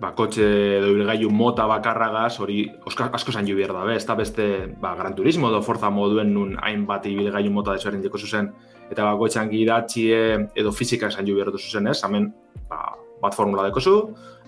[0.00, 0.46] ba, kotxe
[0.78, 4.46] edo ibilgailu mota bakarragaz, hori asko zan behar da, be, ez da beste
[4.80, 8.50] ba, Gran Turismo edo Forza moduen nun hainbat ibilgailu mota desberdin diko zuzen,
[8.90, 12.00] eta bakoitzan gidatxie edo fizika zan behar du zuzen, ez?
[12.02, 12.32] Hemen,
[12.68, 13.96] ba, bat formula dekozu,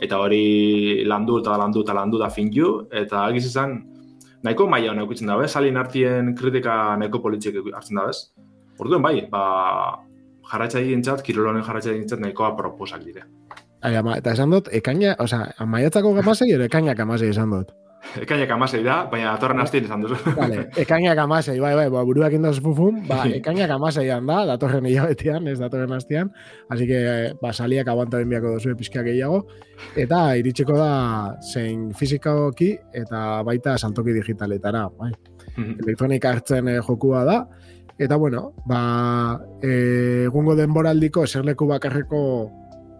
[0.02, 2.50] eta hori landu eta landu eta landu da fin
[2.90, 3.83] eta agiz izan,
[4.42, 8.33] nahiko maia honek ukitzen da, salin artien kritika nahiko politxik hartzen da, bez?
[8.81, 10.02] Orduen bai, ba,
[10.50, 13.28] jarratxa egintzat, kirolonen jarratxa egintzat nahikoa proposak dire.
[13.83, 17.73] Ai, ama, eta esan dut, ekaina, oza, maiatzako gamasei, ero ekainak gamasei esan dut.
[18.18, 20.16] Ekainak amasei da, baina datorren astien esan duzu.
[20.37, 25.47] Vale, ekainak amasei, bai, bai, ba, buruak indaz fufun, ba, ekainak amaseian da, datorren hilabetian,
[25.51, 26.31] ez datorren astian,
[26.71, 27.01] así que,
[27.42, 29.42] ba, saliak aguanta benbiako dozu epizkiak gehiago,
[29.99, 30.92] eta iritsiko da
[31.42, 35.12] zein fizikaoki eta baita saltoki digitaletara, bai.
[35.57, 35.79] Mhm.
[35.87, 37.38] Elektronika hartzen eh, jokua da,
[37.99, 38.83] eta bueno, ba,
[39.62, 42.23] eh, egungo denboraldiko eserleku bakarreko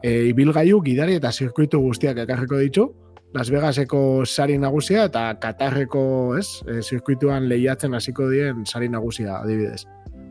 [0.03, 2.91] e, ibilgailu, gidari eta zirkuitu guztiak ekarreko ditu,
[3.33, 9.87] Las Vegaseko sari nagusia eta Katarreko, ez, e, zirkuituan lehiatzen hasiko dien sari nagusia, adibidez.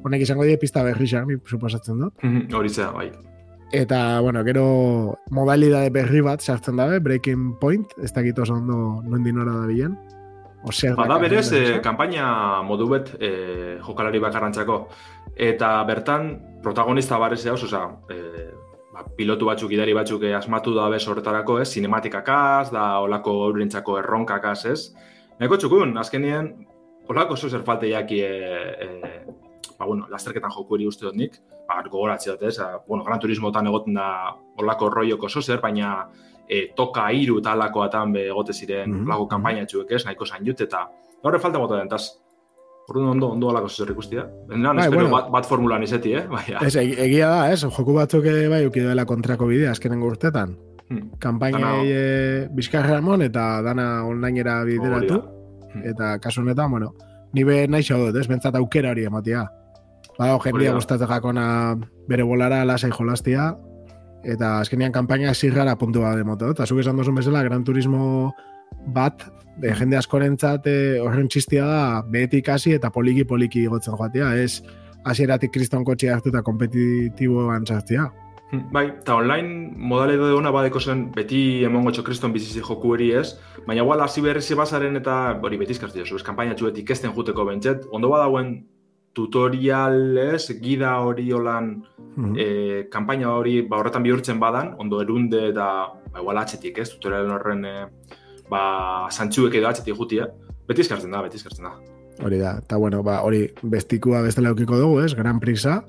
[0.06, 2.14] Honek izango die pista berri xan, suposatzen dut.
[2.22, 3.10] Mhm, hori zera, bai.
[3.72, 9.24] Eta, bueno, gero modalidade berri bat sartzen dabe, Breaking Point, ez dakit oso ondo nuen
[9.24, 9.98] dinora da bilen.
[10.96, 14.76] Bada berez, eh, kampaina modu bet eh, jokalari bakarrantzako.
[15.34, 18.61] Eta bertan, protagonista barrez eus, oza, eh, ba,
[19.18, 24.60] pilotu batzuk, idari batzuk eh, asmatu da bez horretarako, ez, sinematikakaz, da olako eurentzako erronkakaz,
[24.72, 24.82] ez.
[25.40, 26.52] Neko txukun, azkenien,
[27.10, 28.32] olako zer falte jaki, e,
[28.86, 28.90] e,
[29.78, 33.68] ba, bueno, lasterketan joku eri uste dut nik, ba, gogoratzi dut, ez, bueno, gran turismotan
[33.68, 34.08] egoten da
[34.62, 36.08] olako roioko zer, baina
[36.48, 39.08] e, toka iru eta alakoatan be egote ziren mm -hmm.
[39.10, 40.88] olako kampaina txuek, ez, nahiko zain jut, eta
[41.24, 41.90] horre falta mota den,
[42.92, 44.26] Orduan ondo ondo alako zer ikustia.
[44.50, 46.26] Bai, espero bueno, bat, bat formulan izeti, eh?
[46.34, 47.62] Bai, ez, egia da, ez?
[47.64, 50.58] Joku batzuk bai uki dela kontrako bidea azkenen urtetan.
[50.90, 51.08] Hmm.
[51.24, 51.86] Kampaina dana...
[51.88, 55.22] e, Bizkarra Ramon eta dana onlinera bideratu.
[55.72, 55.88] Hmm.
[55.88, 56.92] Eta kasu honetan, bueno,
[57.38, 58.28] nibe nahi xo dut, ez?
[58.28, 59.46] Bentsat aukera hori ematia.
[60.18, 61.46] Bada, jendia gustatzen jakona
[62.12, 63.54] bere bolara lasai jolastia.
[64.28, 66.52] Eta azkenean kampaina zirrara puntua de moto.
[66.52, 68.34] Eta zuk esan dozun bezala, Gran Turismo
[68.94, 69.24] bat,
[69.62, 74.64] de jende askorentzat eh, horren txistia da, behetik hasi eta poliki poliki gotzen joatea, ez
[75.06, 78.10] hasieratik kriston kotxe hartu eta kompetitibo antzartzia.
[78.52, 82.96] Hmm, bai, eta online modale edo ona badeko zen beti emongo txo kriston bizizi joku
[82.98, 86.24] eri ez, baina guala hasi berri bazaren eta hori beti izkartu ez?
[86.24, 88.56] Kampaina txuetik esten juteko bentset, ondo badauen
[89.14, 91.84] tutoriales, gida hori holan,
[92.16, 92.90] mm -hmm.
[92.90, 97.66] kampaina hori ba, horretan bihurtzen badan, ondo erunde eta ba, igual atxetik ez, tutorialen horren
[97.66, 97.76] e,
[98.52, 100.28] ba, santxuek edo atxetik jutia,
[100.68, 101.74] beti eskartzen da, beti eskartzen da.
[102.22, 105.80] Hori da, eta bueno, ba, hori bestikua bestela eukiko dugu, ez, Gran Prixa,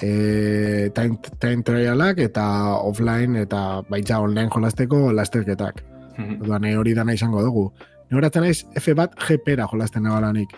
[0.00, 2.46] e, time, time trialak eta
[2.80, 5.84] offline eta baitza online jolasteko lasterketak.
[6.16, 6.76] Mm -hmm.
[6.78, 7.72] hori dana izango dugu.
[8.10, 10.48] Ne horatzen naiz F bat GP-ra jolasten nabalanik.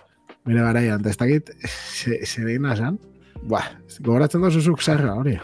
[0.44, 1.50] Mire garaian, ez dakit,
[2.26, 2.98] se nasan?
[3.42, 3.66] Buah,
[4.00, 5.38] gogoratzen da zuzuk zarra, hori.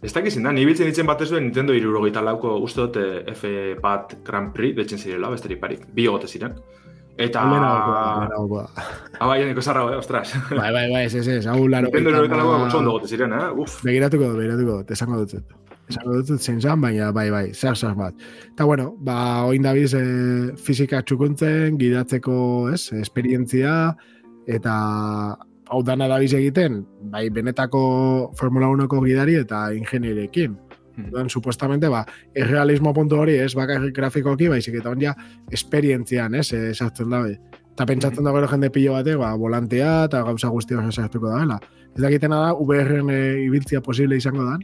[0.00, 3.50] Ez dakizin da, nibiltzen ditzen bat ezuen Nintendo irurogeita lauko uste dut eh, F
[3.82, 6.54] bat Grand Prix betzen zirela, besteri parik, bi egote ziren.
[7.20, 7.42] Eta...
[8.38, 8.62] Okoa.
[9.18, 10.32] Ah, bai, niko zarra, eh, ostras.
[10.48, 11.90] Bai, bai, bai, ez, ez, ez, hau laro.
[11.90, 13.76] Nintendo irurogeita lauko gotxon egote ziren, eh, uf.
[13.84, 15.52] Begiratuko, begiratuko, esango dut zet.
[15.90, 18.16] Esango dut zet zen zan, baina, bai, bai, zer, zer bat.
[18.54, 19.18] Eta, bueno, ba,
[19.50, 22.40] oin dabiz, eh, fizika txukuntzen, gidatzeko,
[22.72, 23.76] ez, esperientzia,
[24.48, 24.80] eta
[25.70, 30.58] hau dana da egiten, bai benetako Formula 1ko gidari eta ingenierekin.
[30.96, 31.28] Hmm.
[31.30, 32.04] supuestamente, ba,
[32.34, 35.14] errealismo puntu hori, ez, bakarrik grafikoki, baizik eta ondia
[35.50, 37.38] esperientzian, ez, esartzen dabe.
[37.72, 41.60] Eta pentsatzen da gero jende pilo bate, ba, volantea eta gauza guzti hori esartuko da,
[41.94, 44.58] Ez dakitena da, VR-en e, ibiltzia posible izango da.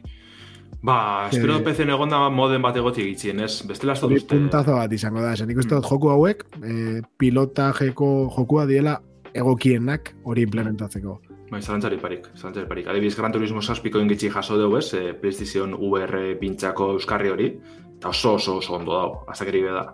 [0.83, 1.73] Ba, espero que...
[1.73, 3.63] PC egonda moden bat egoti egitzien, ez?
[3.67, 8.29] Bestela ez dut Puntazo bat izango da, esan ikusten dut joku hauek, e, pilota jeko
[8.37, 9.01] jokua diela
[9.37, 11.21] egokienak hori implementatzeko.
[11.51, 12.89] Bai, zalantzari parik, zalantzari parik.
[12.91, 17.53] Adibiz, Gran Turismo saspiko ingitzi jaso dugu ez, e, PlayStation VR pintzako euskarri hori,
[17.97, 19.89] eta oso oso oso ondo dago, azakeri da.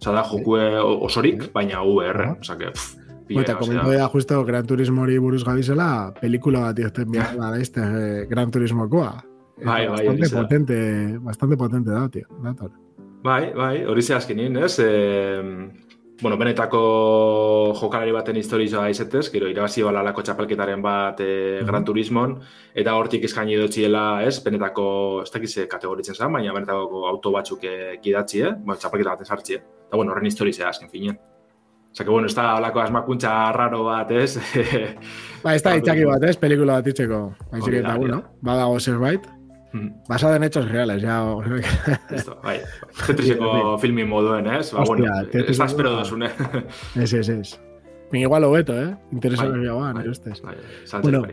[0.00, 2.72] Osa da, jokue osorik, baina VR, uh -huh.
[2.72, 7.56] pff, Eta komentu da justo Gran Turismo hori buruz gabizela, pelikula bat irten behar da,
[7.56, 9.12] este, eh, Gran Turismokoa.
[9.64, 12.26] Bai, bai, bastante potente, bastante potente da, tío.
[13.24, 14.78] Bai, bai, hori ze azkenin, ez?
[14.78, 15.42] Eh,
[16.22, 16.80] bueno, benetako
[17.80, 22.36] jokalari baten historizoa izetez, gero irabazi balalako txapelketaren bat e, Gran Turismon,
[22.74, 24.86] eta hortik eskaini dutxiela, ez, benetako,
[25.24, 28.54] ez dakize kategoritzen zen, baina benetako auto batzuk e, gidatzi, eh?
[28.64, 29.62] Ba, txapelketa baten sartzi, eh?
[29.88, 31.18] Eta, bueno, horren historizea, azken finen.
[31.94, 34.36] Osa, que, bueno, ez da holako asmakuntza raro bat, ez?
[35.44, 36.36] ba, ez da itxaki bat, ez?
[36.38, 37.24] Pelikula bat itxeko.
[37.52, 39.33] Baizik eta, bueno, badago zerbait.
[40.08, 41.24] Basado en hechos reales, ya.
[42.10, 42.60] Esto, bai.
[43.06, 44.72] Tetriseko filmi moduen, ez?
[44.72, 46.30] Ba, bueno, ez da espero dozun, eh?
[46.94, 47.60] Ez, ez, ez.
[48.12, 48.94] Min igual lo beto, eh?
[49.10, 50.40] Interesa bai, guan, bai, ustez.
[50.42, 50.54] Bai,
[51.02, 51.24] bueno,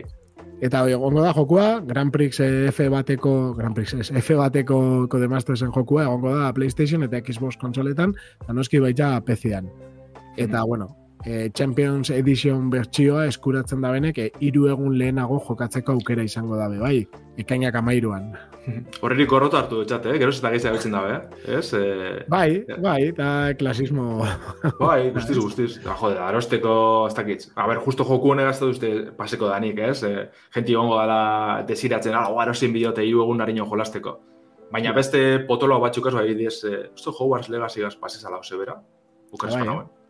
[0.62, 5.70] eta egongo da jokua, Grand Prix F bateko, Grand Prix es, F bateko Codemasters en
[5.74, 9.70] jokua, egongo da PlayStation eta Xbox konsoletan, eta noski baita PC-an.
[10.36, 10.66] Eta, mm.
[10.66, 16.58] bueno, e, Champions Edition bertsioa eskuratzen da benek e, iru egun lehenago jokatzeko aukera izango
[16.58, 16.96] dabe, bai?
[17.40, 18.32] Ekainak amairuan.
[19.02, 20.16] Horrerik korrotu hartu dutxat, eh?
[20.20, 21.54] Geroz eta gehiago betzen dabe, eh?
[21.58, 21.72] Ez?
[21.78, 24.24] Eh, bai, bai, eta klasismo...
[24.80, 25.70] bai, guztiz, guztiz.
[25.86, 26.74] Ah, jode, arosteko,
[27.08, 27.48] ez dakitz.
[27.56, 30.02] A ber, justo joku honegaz da duzte paseko danik, ez?
[30.08, 34.18] Eh, genti gongo dala desiratzen, ah, arosin bideote iru egun nariño jolasteko.
[34.72, 38.78] Baina beste potolo batxuk ez, bai, diez, eh, usto Hogwarts Legacy gaz pasez ala osebera.
[39.32, 40.01] Bukaz bai, eh?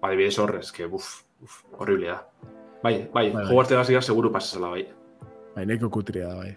[0.00, 2.22] Ba, dibidez horrez, que buf, buf, horrible da.
[2.82, 3.44] Bai, bai, bai, bai.
[3.50, 4.86] Hogwarts Legacy gaz seguru pasezala, bai.
[5.54, 6.54] Bai, neko kutria da, bai.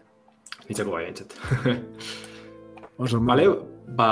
[0.70, 1.36] Nitzako bai, entzat.
[3.04, 3.48] Oso, vale,
[3.98, 4.08] ba,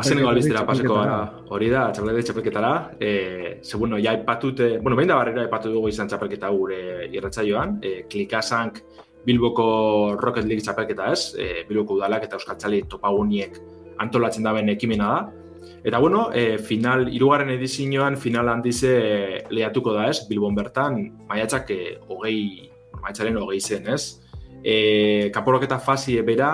[0.00, 1.18] azenengo albiztera paseko gara
[1.52, 2.72] hori da, txapelketa txapelketara.
[2.98, 6.80] Eh, segundo, ja ipatute, bueno, behin da barrera ipatu dugu izan txapelketa gure
[7.12, 8.80] irratzaioan, eh, klikasank
[9.26, 13.60] Bilboko Rocket League txapelketa ez, eh, Bilboko udalak eta Euskal Txali topaguniek
[14.02, 15.41] antolatzen daben ekimena da.
[15.84, 20.98] Eta bueno, e, final, irugarren edizioan final handize e, lehatuko da ez, Bilbon bertan,
[21.28, 22.70] maiatzak e, hogei,
[23.00, 24.20] maiatzaren hogei zen ez.
[24.62, 26.52] E, kaporoketa fasi bera,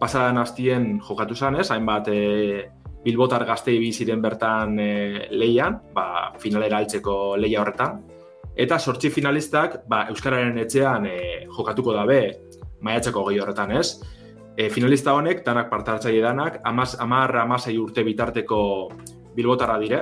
[0.00, 2.20] pasadan hastien jokatu zen ez, hainbat e,
[3.06, 8.00] Bilbotar gaztei biziren bertan e, leian, ba, finalera altzeko leia horretan.
[8.56, 11.16] Eta sortzi finalistak ba, Euskararen etxean e,
[11.52, 12.20] jokatuko dabe
[12.82, 14.00] maiatzako hogei horretan ez
[14.56, 18.60] e, finalista honek, danak partartzaile danak, amaz, amar, amazai urte bitarteko
[19.36, 20.00] bilbotarra dire.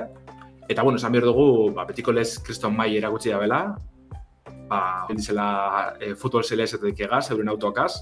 [0.69, 3.61] Eta, bueno, esan behar dugu, ba, betiko lez kriston mai eragutzi da bela,
[4.71, 5.49] ba, bendizela
[6.01, 7.93] e, futbol zele esatetik egaz, euren autoakaz,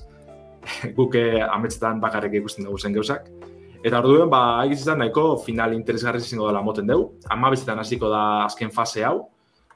[0.99, 3.27] guke ametsetan bakarrik ikusten dugu zen geuzak.
[3.83, 7.17] Eta orduen, ba, egiz izan nahiko final interesgarri izango dela moten dugu.
[7.35, 9.25] Ama bezetan hasiko da azken fase hau,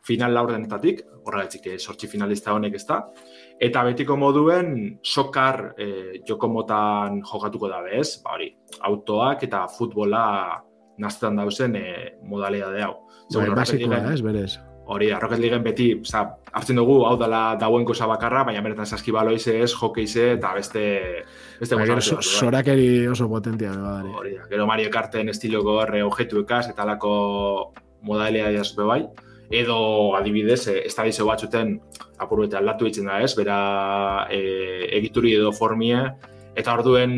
[0.07, 3.01] final laurdenetatik, horregatik eh, sortzi finalista honek ez da.
[3.57, 8.51] Eta betiko moduen sokar e, jokomotan jokatuko da bez, ba hori,
[8.85, 10.23] autoak eta futbola
[11.01, 11.85] naztetan dauzen e,
[12.29, 12.95] modalea de hau.
[13.33, 14.51] Bai, basikoa, ez, berez.
[14.87, 16.21] Hori da, Rocket League beti, oza,
[16.53, 20.85] hartzen dugu, hau dela dauen kosa bakarra, baina beretan saskibaloize ez, jokeize eta beste...
[21.59, 23.97] beste ba, so, sorakeri oso potentia, da.
[24.21, 27.17] Hori da, gero Mario Karten estiloko horre objetuekaz eta alako
[28.07, 29.01] modalea jaspe bai
[29.51, 31.77] edo adibidez, e, estadizio batzuten
[32.19, 33.59] apuru eta aldatu ditzen da ez, bera
[34.31, 34.41] e,
[34.99, 36.01] egituri edo formie,
[36.57, 37.13] eta orduen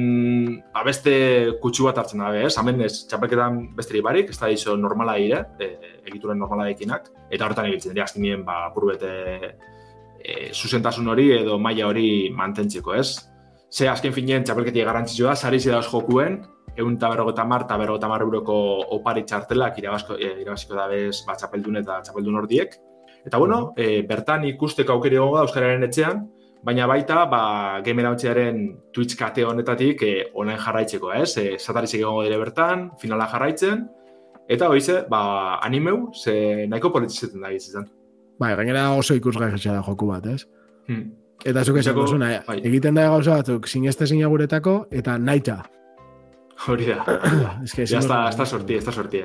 [0.75, 1.15] abeste
[1.53, 5.97] ba, kutsu bat hartzen dabe ez, hamen ez, txapelketan besteri barik, estadizio normala dire, e,
[6.11, 9.13] egituren normala ekinak, eta horretan egitzen dira, azken ba, apuru bete
[10.19, 13.11] e, zuzentasun hori edo maila hori mantentzeko ez.
[13.71, 16.41] Ze azken finean txapelketia garantzitsua, sari zidauz jokuen,
[16.79, 18.57] egun eta berrogeta mar eta berrogeta mar euroko
[18.97, 22.79] opari txartelak irabazko, e, irabaziko da bez ba, txapeldun eta txapeldun hordiek.
[23.27, 26.25] Eta bueno, e, bertan ikusteko aukeri gogo da Euskararen etxean,
[26.65, 28.05] baina baita ba, game
[28.93, 31.37] Twitch kate honetatik e, online jarraitzeko, ez?
[31.37, 33.87] E, Satarizik egongo dire bertan, finala jarraitzen,
[34.49, 37.89] eta hoize, ba, animeu, ze nahiko politizetan da izan.
[38.39, 40.47] Bai, gainera oso ikusgai da joku bat, ez?
[40.87, 41.11] Hmm.
[41.45, 42.61] Eta zuk esan duzuna, bai.
[42.67, 45.63] egiten da gauza batzuk, sineste guretako, eta naita,
[46.67, 47.05] Hori da.
[47.65, 49.23] es que ya está, está sorti, está sorti.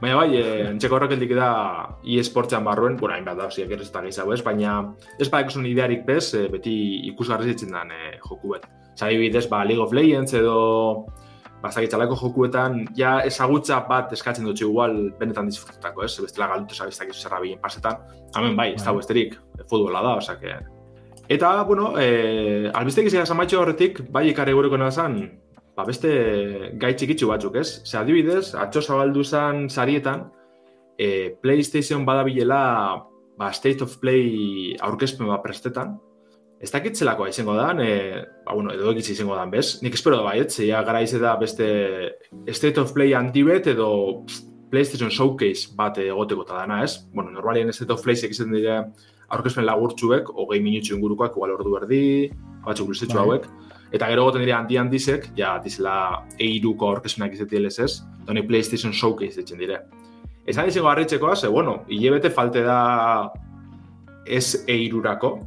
[0.00, 1.50] Baina bai, eh, entxeko horrek eldik da
[2.04, 4.76] eSportsan barruen, bueno, hain bat da, osiak ez da gehiago ez, baina
[5.18, 6.76] ez ba ekusun idearik bez, eh, beti
[7.10, 8.68] ikusgarri zitzen den eh, joku bet.
[8.96, 11.06] Zari bidez, ba, League of Legends edo
[11.60, 16.14] ba, zagitzalako jokuetan, ja ezagutza bat eskatzen dutxu igual benetan disfrututako, ez?
[16.22, 17.98] Bestela galdutu zabiztak izu zerra bien pasetan.
[18.36, 19.02] Hemen bai, ez da bai.
[19.02, 20.46] besterik, futbola da, osak.
[21.28, 25.18] Eta, bueno, eh, albiztek izan zamaitxo horretik, bai ikare gureko nazan,
[25.76, 26.10] ba, beste
[26.80, 27.82] gai txikitsu batzuk, ez?
[27.84, 30.28] Ze adibidez, atxo zabaldu zen sarietan,
[30.98, 32.62] e, PlayStation badabilela
[33.36, 35.96] ba, State of Play aurkezpen bat prestetan,
[36.56, 39.82] Ez dakitzelako izango da, e, ba, bueno, edo egitzi izango da, bez?
[39.84, 42.16] Nik espero da baiet, zeia gara da beste
[42.48, 44.24] State of Play antibet edo
[44.70, 46.96] PlayStation Showcase bat egoteko eta dana, ez?
[47.12, 48.86] Bueno, normalien State of Play zekizen dira
[49.28, 52.02] aurkezpen lagurtzuek, hogei minutxu ingurukoak, igual ordu erdi,
[52.64, 53.24] batzuk luzetxu bai.
[53.24, 53.48] hauek.
[53.94, 54.98] Eta gero goten dira anti
[55.36, 59.80] ja, dizela eiruko aurkesunak izetik ez, doni PlayStation Showcase ditzen dire.
[60.46, 63.32] Esan izango harritzekoa, ze, bueno, hilebete falte da
[64.26, 65.40] ez eirurako.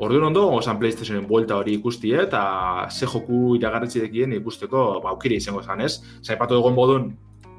[0.00, 5.36] Orduan ondo, osan PlayStationen buelta hori ikusti, eta ze joku iragarritzi dekien ikusteko ba, aukiri
[5.36, 6.00] izango zan, ez?
[6.24, 7.10] Zaipatu dugun bodun,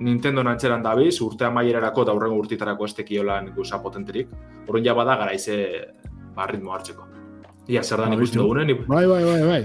[0.01, 4.31] Nintendo nantxeran dabiz, urte amaierarako eta urrengo urtitarako ez tekiolan ikusa potenterik.
[4.67, 5.57] Orduan ja bada garaize
[6.35, 7.07] ba, ritmo hartzeko.
[7.69, 8.73] Ia, zer da nik uste dugunen.
[8.87, 9.61] Bai, bai, bai, bai.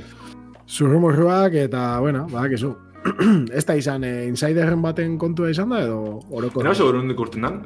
[0.67, 2.75] Zurrumurruak eta, bueno, badak izu.
[3.59, 6.61] ez da izan, eh, insiderren baten kontua izan da, edo oroko?
[6.61, 7.61] Gero seguro hundik urten dan.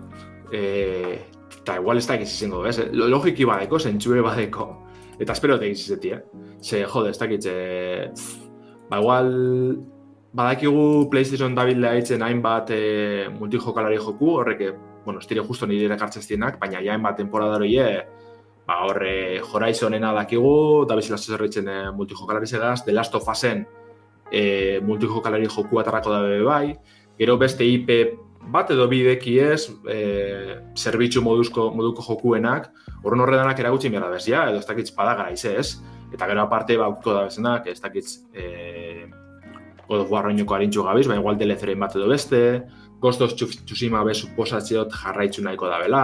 [0.52, 1.16] Eh,
[1.60, 2.76] eta igual ez da egiz izango, ez?
[2.92, 4.68] Logiki badeko, zentsure badeko.
[5.20, 6.20] Eta espero da egiz izeti, eh?
[6.60, 8.10] Ze, jode, ez dakit, eh,
[8.90, 9.32] ba, igual
[10.32, 14.62] badakigu PlayStation dabil lehitzen hainbat e, multijokalari joku, horrek,
[15.04, 17.76] bueno, estire justo nire erakartzen zienak, baina ja hainbat temporada hori,
[18.66, 23.66] ba, horre Horizonena dakigu, da bizila zerritzen e, multijokalari segaz, The Last of Usen
[24.30, 26.74] e, multijokalari joku atarrako dabe bai,
[27.18, 27.90] gero beste IP
[28.50, 32.70] bat edo bideki ez, e, zerbitzu moduzko, moduko jokuenak,
[33.02, 35.80] horren horredanak eragutzi mierda bez, ja, edo ez dakitz padagara ez,
[36.14, 39.10] eta gero aparte bauko da bezenak, ez dakitz, e,
[39.90, 42.40] God of War oinoko harintxu gabiz, baina igual DLC bat edo beste,
[43.02, 46.02] Ghost of Tsushima be suposatzeot jarraitzu nahiko da bela,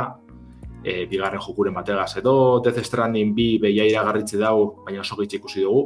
[0.83, 5.63] e, bigarren jokuren bategaz edo, Death Stranding bi behia iragarritze dau, baina oso gitzik ikusi
[5.63, 5.85] dugu.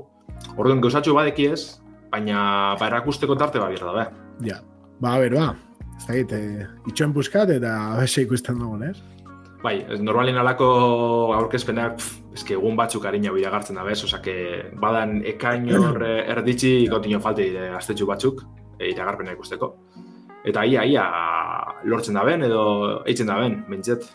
[0.56, 1.62] Orduan, gauzatxo badeki ez,
[2.10, 4.06] baina ba erakusteko tarte ba birda, be.
[4.48, 4.62] Ja,
[5.00, 5.50] ba, ber, ba,
[5.98, 6.40] ez da gite,
[6.88, 8.96] itxoen buskat eta bese ikusten dugun, ez?
[9.60, 10.66] Bai, normalin alako
[11.36, 12.00] aurkezpenak,
[12.32, 14.34] eske egun batzuk harina bila gartzen da bez, osake
[14.80, 16.00] badan ekain hor
[16.34, 18.40] erditzi gotino falte dire astetxu batzuk,
[18.78, 19.74] e, iragarpena ikusteko.
[20.48, 21.04] Eta ia, ia,
[21.84, 22.62] lortzen da ben, edo
[23.04, 24.08] eitzen da ben, mentzet.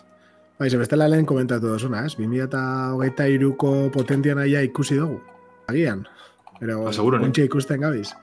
[0.58, 2.16] Bai, ze bestela lehen komentatu dozuna, ez?
[2.18, 5.20] 2008 iruko potentian aia ikusi dugu.
[5.70, 6.08] Agian.
[6.58, 8.16] Pero, ba, ikusten gabiz.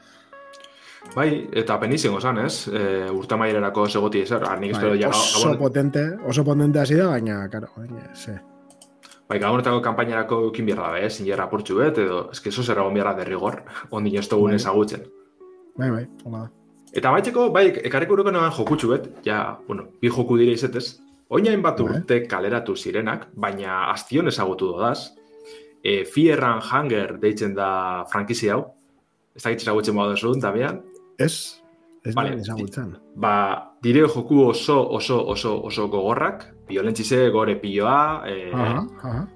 [1.13, 1.29] Bai,
[1.61, 2.69] eta penizien gozan, ez?
[2.73, 4.47] E, urta maierarako segoti ezer.
[4.49, 5.59] Arnik bai, ja, oso gabon...
[5.67, 8.39] potente, oso potente hasi da, baina, karo, baina, ze.
[9.29, 11.19] Bai, gabonetako kampainarako ukin bierra da, ez?
[11.21, 14.61] Ingerra portxu bet, edo, que eso zerra bierra derrigor, ondi ez dugun bai.
[14.61, 15.05] ezagutzen.
[15.77, 16.47] Bai, bai, hola.
[16.93, 20.99] Eta baitxeko, bai, ekarriko uruko nagoen jokutxu bet, ja, bueno, bi joku dire izetez,
[21.29, 21.99] oinain bat bai.
[21.99, 25.13] urte kaleratu zirenak, baina astion ezagutu dodaz,
[25.83, 28.63] e, Fear and Hunger deitzen da frankizi hau,
[29.37, 30.83] ez da gitzera gutzen bau desu, Damian,
[31.19, 31.63] Ez,
[32.03, 32.37] ez vale.
[32.41, 32.97] ezagutzen.
[33.15, 33.35] Ba,
[33.83, 39.29] dire joku oso, oso, oso, oso gogorrak, violentzize, gore pilloa, eh, aha, aha.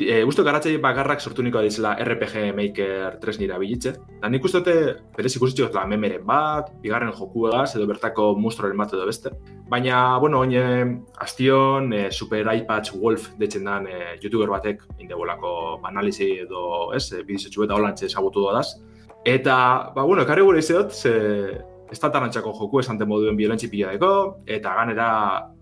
[0.00, 3.92] E, Usto garatzei bakarrak sortu niko dizela RPG Maker 3 nira bilitze.
[4.22, 4.74] Da nik uste dute,
[5.16, 9.30] berez ikusi la memeren bat, bigarren joku egaz, edo bertako monstruoren bat edo beste.
[9.68, 16.38] Baina, bueno, oin, astion, e, Super iPad Wolf detzen dan e, youtuber batek, indebolako analizi
[16.46, 18.80] edo, ez, e, bidizetxu eta holantxe esagutu dodaz.
[19.24, 24.74] Eta, ba, bueno, ekarri gure izatot, ze tarantxako joku esan moduen biolentzi pila deko, eta
[24.74, 25.08] ganera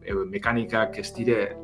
[0.02, 1.56] e, mekanikak ez dire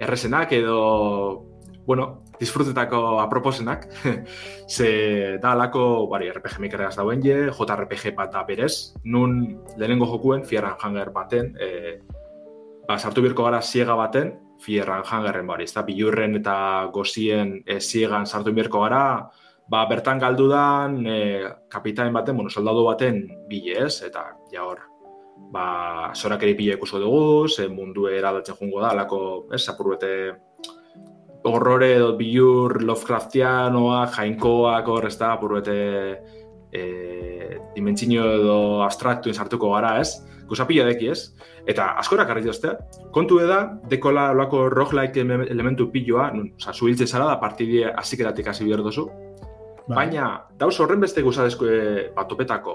[0.00, 1.44] errezenak edo,
[1.84, 3.88] bueno, disfrutetako aproposenak,
[4.74, 10.46] ze da alako, bari, RPG mekeregaz dauen je, JRPG bat da berez, nun lehenengo jokuen,
[10.46, 11.98] fierran hanger baten, e,
[12.88, 14.32] ba, sartu birko gara siega baten,
[14.64, 19.28] fierran hangerren bari, ez da, bilurren eta gozien e, siegan sartu birko gara,
[19.68, 24.80] ba, bertan galdu dan e, kapitain baten, bueno, soldado baten bile ez, eta ja hor,
[25.52, 29.20] ba, zorak eri bile ikusko dugu, ze mundu eradatzen jungo da, alako,
[29.52, 30.12] ez, apurbete
[31.48, 35.76] horrore edo bilur Lovecraftianoa, jainkoak hor, ez da, apurbete
[36.72, 36.82] e,
[37.76, 42.72] dimentsio edo abstraktuen sartuko gara, ez, guza pila deki, ez, eta askorak arri dozte,
[43.12, 48.80] kontu eda, dekola olako roguelike elementu piloa, oza, zuhiltze zara da partidie azikeratik hasi bihar
[48.84, 49.10] dozu,
[49.88, 50.02] Ba.
[50.02, 50.28] Baina,
[50.60, 51.82] dauz horren beste guzadezko e,
[52.16, 52.74] batopetako,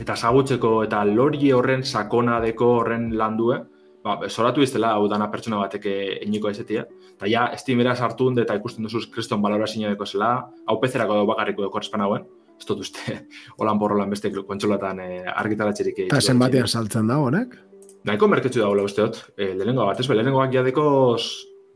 [0.00, 3.56] eta zagutzeko eta lori horren sakona deko horren landue,
[4.04, 5.94] ba, zoratu iztela hau dana pertsona bateke
[6.26, 11.14] eniko ezetia, eta ja, estimera sartu eta ikusten duzuz kriston balora deko zela, hau pezerako
[11.14, 12.28] dago bakarriko deko espan hauen,
[12.58, 13.16] ez dut uste,
[13.58, 17.56] holan borrolan beste kontsolatan e, argitaratxerik Eta zen batean saltzen da honek?
[18.04, 21.16] Nahiko merketzu dago uste dut, e, lehenengo bat, ez be, lehenengo bat jadeko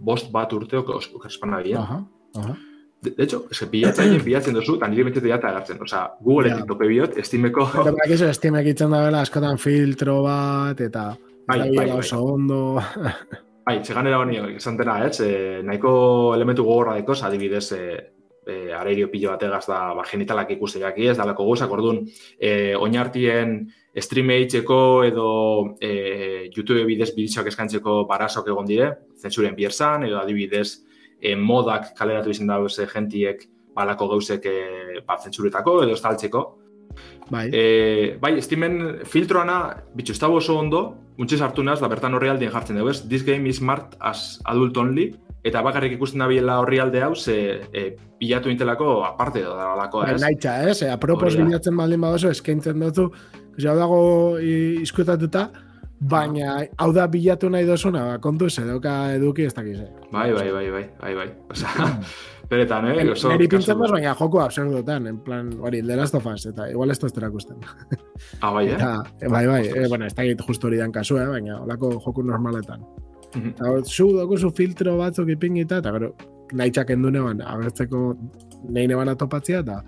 [0.05, 1.81] bost bat urteok okerspana gira.
[1.81, 2.01] Aha,
[2.37, 2.61] aha.
[3.05, 5.83] De, hecho, es que pillatzen, pillatzen dozu, eta nire betete jata agartzen.
[5.83, 6.65] O sea, Google yeah.
[6.65, 7.67] tope biot, estimeko...
[7.75, 11.11] Para que eso, estimek itzen da bela, askotan filtro bat, eta...
[11.45, 11.91] Bai, bai, bai.
[11.99, 12.81] Oso ondo...
[13.67, 15.61] bai, txegan honi, esan dena, eh?
[15.65, 15.93] nahiko
[16.35, 17.99] elementu gogorra dekoz, adibidez, eh,
[18.47, 22.03] eh, areirio pilo bat egaz da, ba, genitalak ikuste jaki ez, dalako gozak, orduan,
[22.39, 23.59] eh, oinartien
[24.01, 25.29] streame eitzeko edo
[25.81, 28.91] eh, YouTube bidez biditzak eskantzeko barazok egon dire,
[29.21, 30.84] zentzuren bierzan, edo adibidez,
[31.21, 34.59] e, modak kaleratu izan da ze gentiek balako gauzek e,
[35.07, 36.45] ba, zentsuretako edo estaltzeko.
[37.31, 37.49] Bai.
[37.51, 40.83] E, bai, estimen filtroana, bitxu, oso ondo,
[41.19, 43.03] untxe sartu naz, da bertan horri aldien jartzen dugu, ez?
[43.09, 45.13] This game is smart as adult only,
[45.45, 47.37] eta bakarrik ikusten da biela horri alde hau, ze
[47.73, 47.85] e,
[48.21, 50.23] bilatu intelako aparte da lako, Ba, ez?
[50.23, 50.83] Naitza, ez?
[50.83, 53.11] E, apropos bilatzen baldin badozu, eskaintzen duzu,
[53.59, 55.49] ja dago izkutatuta,
[56.01, 59.79] baina hau da bilatu nahi dozuna, ba, kontu ze dauka eduki ez dakiz.
[59.81, 59.91] eh.
[60.13, 61.29] Bai, bai, bai, bai, bai, bai.
[61.51, 61.69] Osa,
[62.51, 63.11] beretan, eh?
[63.13, 66.69] Oso, Neri pintzen duz, baina joko absurdotan, en plan, hori, The Last of Us, eta
[66.71, 67.57] igual ez tozte erakusten.
[68.41, 68.75] Ah, bai, eh?
[68.75, 72.23] Eta, e, bai, bai, e, bueno, ez dakit justo hori dan kasua, baina olako joku
[72.23, 72.85] normaletan.
[73.35, 73.49] Mhm.
[73.55, 76.15] Eta hor, zu dokuzu filtro batzuk ipingita, eta gero,
[76.53, 78.05] nahi txakendune ban, agertzeko
[78.69, 79.81] nahi neban atopatzia, eta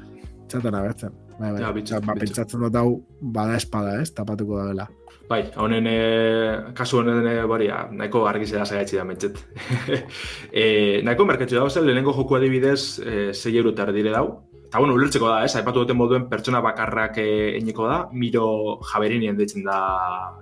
[0.48, 1.12] txatan agertzen.
[1.38, 1.60] Bai, bai.
[1.60, 2.88] Ja, bitxo, ba, pentsatzen dut hau
[3.20, 4.86] bada espada, ez, tapatuko da dela.
[5.28, 9.40] Bai, honen, e, kasu honen, e, bari, ah, nahiko argi zera zaiatzi da mentxet.
[10.52, 14.28] e, nahiko merkatxo dago zen, lehenengo joku adibidez, e, 6 euro erdire dau.
[14.66, 17.26] Eta bueno, ulertzeko da, ez, aipatu duten moduen pertsona bakarrak e,
[17.58, 18.46] eineko da, miro
[18.92, 19.76] jaberinien deitzen da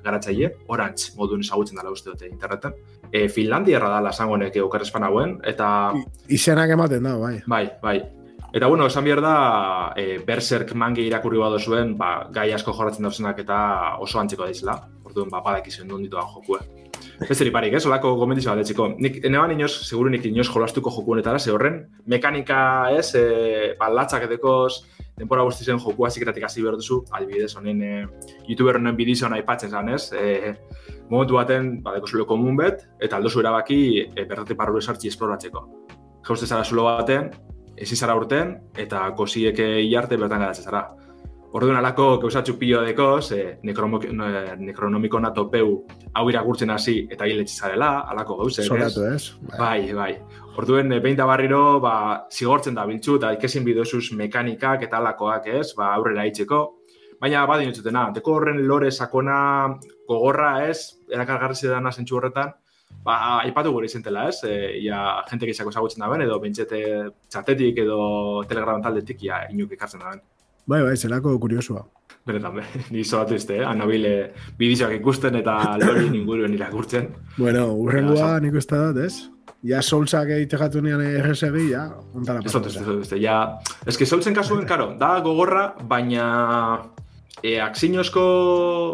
[0.05, 2.77] garatzaile, orantz moduen ezagutzen dela uste dute interneten.
[3.11, 5.69] E, Finlandiarra da lasango honek okerrespan hauen, eta...
[5.97, 7.39] I- Izenak ematen da, bai.
[7.47, 7.99] Bai, bai.
[8.55, 13.03] Eta bueno, esan behar da, e, Berserk mange irakurri bado zuen, ba, gai asko jorratzen
[13.03, 13.57] dauzenak eta
[13.99, 14.77] oso antzeko daizela.
[15.03, 16.61] Orduan, ba, badakizuen duen ditu jokua.
[17.27, 17.83] Besterik barik, ez?
[17.89, 18.93] Olako gomendizio bat etxiko.
[19.03, 22.59] Nik, neban inoz, seguru nik inoz jolastuko joku honetara, ze horren, mekanika,
[22.95, 24.85] ez, e, ba, latzak edekoz,
[25.19, 29.89] denpora guztizen joku hasieratik hasi behar duzu, adibidez, honen, e, youtuber honen bidizio nahi zan,
[29.89, 30.13] ez?
[30.13, 30.55] E,
[31.11, 35.67] momentu baten, ba, deko zulo komun bet, eta aldozu erabaki, e, bertatik barru esartzi esploratzeko.
[36.23, 37.33] Jauste zara zulo baten,
[37.77, 40.85] ezi zara urten, eta kosiek hilarte bertan garatzen zara.
[41.55, 45.69] Orduan alako gauzatxu pilo dekoz, e, nekronomiko natopeu
[46.19, 48.71] hau irakurtzen hasi eta hiletxe zarela, alako gauzek, ez?
[48.73, 49.29] Zoratu, ez?
[49.53, 49.59] Bai.
[49.61, 50.41] Bai, bai.
[50.59, 51.95] Orduen, e, behin da barriro, ba,
[52.33, 56.61] zigortzen da biltzu, eta ikesin bidozuz mekanikak eta alakoak, ez, ba, aurrera itxeko.
[57.23, 59.39] Baina, badin utzutena, deko horren lore sakona
[60.09, 62.51] gogorra, ez, erakargarri zidana zentsu horretan,
[63.05, 64.55] ba, aipatu gure izentela, ez, e,
[64.85, 66.81] ia, jente gizako ezagutzen da ben, edo bentsete
[67.29, 67.99] txatetik edo
[68.49, 70.23] telegram taldetik, ia, inuk ekartzen da ben.
[70.67, 71.83] Bai, bai, zelako kuriosua.
[72.25, 72.63] Benetan, be,
[72.95, 73.67] ni zobatu izte, eh?
[73.69, 74.15] Anabile
[74.59, 77.11] bidizoak ikusten eta lori inguruen irakurtzen.
[77.37, 79.15] Bueno, Ja, urrengoa so- nik uste dut, ez?
[79.65, 83.37] Ja solzak egiteko nian RSG, ja, ontara dut, ez dut, ez dut, ja...
[83.87, 86.25] Ez que soltzen kasuen, karo, da gogorra, baina...
[87.43, 88.23] E, aksinozko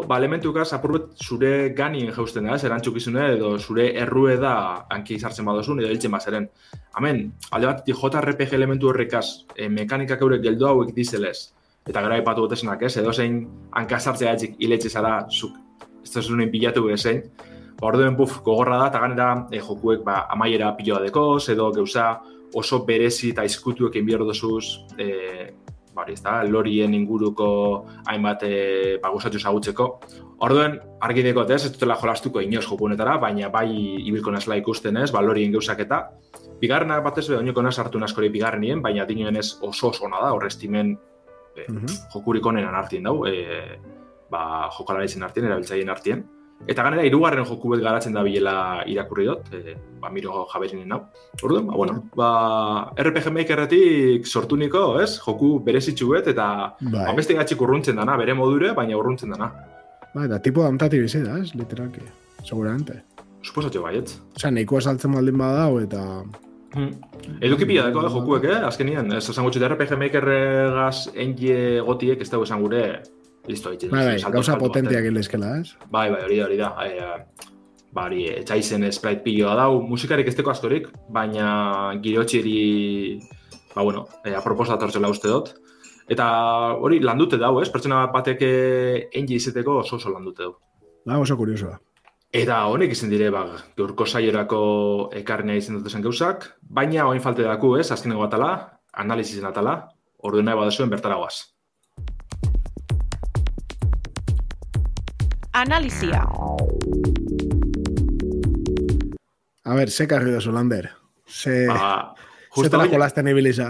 [0.09, 4.53] ba, elementukaz apurbet zure ganien jausten da, ez, erantzukizune, edo zure errue da
[4.89, 6.49] hanki izartzen badozun, edo hiltzen bazeren.
[6.97, 9.25] Hemen, alde batetik JRPG elementu horrekaz,
[9.55, 11.51] e, mekanikak eurek geldo hauek dizelez,
[11.87, 13.43] eta gara ipatu gotesenak, ez, edo zein
[13.77, 15.55] hankasartzea etxik hiletxe zara, zuk,
[16.01, 17.23] ez da zunen bilatu bezein,
[17.81, 22.11] Ba, orduen buf, gogorra da, eta ganera e, jokuek ba, amaiera piloa dekoz, edo geuza
[22.53, 25.07] oso berezi eta izkutuek enbiar dozuz, e,
[25.93, 27.47] ba, hori ez da, lorien inguruko
[28.07, 29.99] hainbat e, ba, zagutzeko.
[30.41, 33.69] Orduen, argi dekot ez, ez dutela jolastuko inoz jokunetara, baina bai
[34.07, 36.09] ibilko nazela ikusten ez, ba, lorien geuzak eta.
[36.61, 40.33] Bigarrena batez be, oinoko naz hartu naskori bigarrenien, baina dinoen ez oso oso ona da,
[40.33, 40.97] horrestimen
[41.55, 41.87] e, Mhm.
[42.13, 43.79] jokurik onenan artien dau, e,
[44.31, 46.25] ba, jokalaritzen artien, erabiltzaien artien.
[46.69, 50.99] Eta ganera, hirugarren joku bet garatzen da bilela irakurri dut, e, ba, miro jaberinen hau.
[51.41, 52.29] Orduan, ba, bueno, ba,
[53.01, 55.15] RPG Makerretik sortu niko, ez?
[55.25, 56.47] Joku berezitxu bet, eta
[56.79, 59.51] Bai, ba, beste gatxik urruntzen dana, bere modure, baina urruntzen dana.
[60.13, 61.55] bai, da tipo damtati bizi da, ez?
[61.55, 62.03] Literalki,
[62.43, 63.01] seguramente.
[63.41, 64.19] Suposatxo baietz.
[64.37, 66.03] Osea, nahiko saltzen baldin badau, eta...
[66.71, 66.91] Hmm.
[67.43, 68.59] Eduki pila dako, eh, jokuek, eh?
[68.67, 73.01] Azkenien, ez esan gutxu, RPG Makerregaz engie gotiek ez dago esan gure,
[73.47, 73.89] listo, itxe.
[73.91, 75.11] Bai, bai, gauza potenteak baten.
[75.15, 75.75] ilezkela, ez?
[75.89, 76.71] Bai, bai, hori da, hori da.
[76.85, 77.49] E,
[77.91, 83.19] ba, hori, etxaizen sprite piloa dau, musikarik ez teko askorik, baina girotxiri,
[83.75, 85.53] ba, bueno, e, apropos datortzela uste dut.
[86.11, 86.25] Eta
[86.81, 87.69] hori, landute dau, ez?
[87.71, 90.57] Pertsona batek engi izeteko oso oso landute dau.
[91.05, 91.79] Ba, oso kuriosoa.
[92.31, 93.43] Eta honek izan dire, ba,
[93.75, 94.59] gaurko saiorako
[95.19, 97.89] ekarnea izan dut esan gauzak, baina oin falte daku, ez?
[97.91, 98.51] Azkeneko atala,
[99.03, 99.73] analizizen atala,
[100.23, 101.51] ordu nahi badazuen bertara guaz.
[105.53, 106.23] Analizia.
[109.63, 110.89] A ber, ze karri dozu, Lander?
[111.27, 111.67] Ze...
[111.67, 113.69] Ba, Ze justo tala hori- jolasten ibiliza.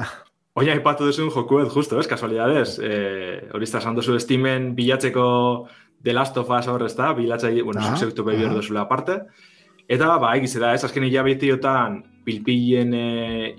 [0.57, 2.77] Oina aipatu duzun jokuet, justo, ez, kasualidades.
[2.81, 5.67] Eh, hori ez da, esan duzu Steamen bilatzeko
[6.03, 8.53] The Last of Us hor, ez da, bilatzai, bueno, zuk zeutu behi aha.
[8.57, 9.19] duzula aparte.
[9.87, 13.05] Eta, ba, egiz da, ez, azken hilabetiotan pilpilen e,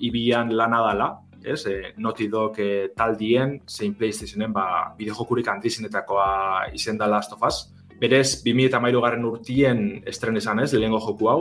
[0.08, 1.08] ibian lana dala,
[1.44, 4.66] ez, e, Naughty Dog e, taldien, zein PlayStationen, ba,
[4.98, 7.66] bideojokurik handizenetakoa izen da Last of Us.
[8.02, 11.38] Berez, 2008 garren urtien estren esan ez, lehenengo joku hau,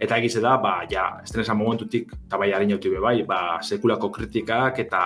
[0.00, 4.08] eta egize da, ba, ja, estren esan momentutik, eta bai harin jauti bai, ba, sekulako
[4.14, 5.02] kritikak eta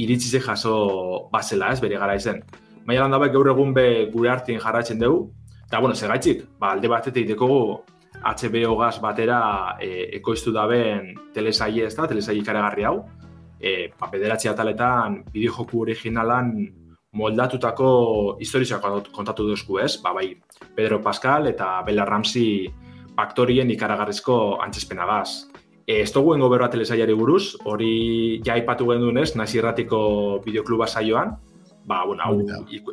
[0.00, 2.40] iritzize jaso bazela ez, bere gara izen.
[2.86, 5.28] Baina lan dabe gaur egun be gure artien jarratzen dugu,
[5.72, 7.78] Eta, bueno, segaitxik, ba, alde batetik dekogu
[8.20, 9.38] HBO gaz batera
[9.80, 12.98] e, ekoiztu daben telesaie ez da, telesaie ikaragarri hau.
[13.56, 16.50] E, ba, bederatzi ataletan, bideojoku originalan
[17.12, 17.88] moldatutako
[18.40, 20.32] historizioak kontatu duzku ez, ba, bai,
[20.74, 22.70] Pedro Pascal eta Bella Ramsey
[23.16, 25.48] faktorien ikaragarrizko antzespenagaz.
[25.84, 30.88] E, ez dugu engo berroa telesaiari buruz, hori ja ipatu genuen ez, nazi erratiko bideokluba
[30.88, 31.34] saioan,
[31.84, 32.38] ba, bueno, hau,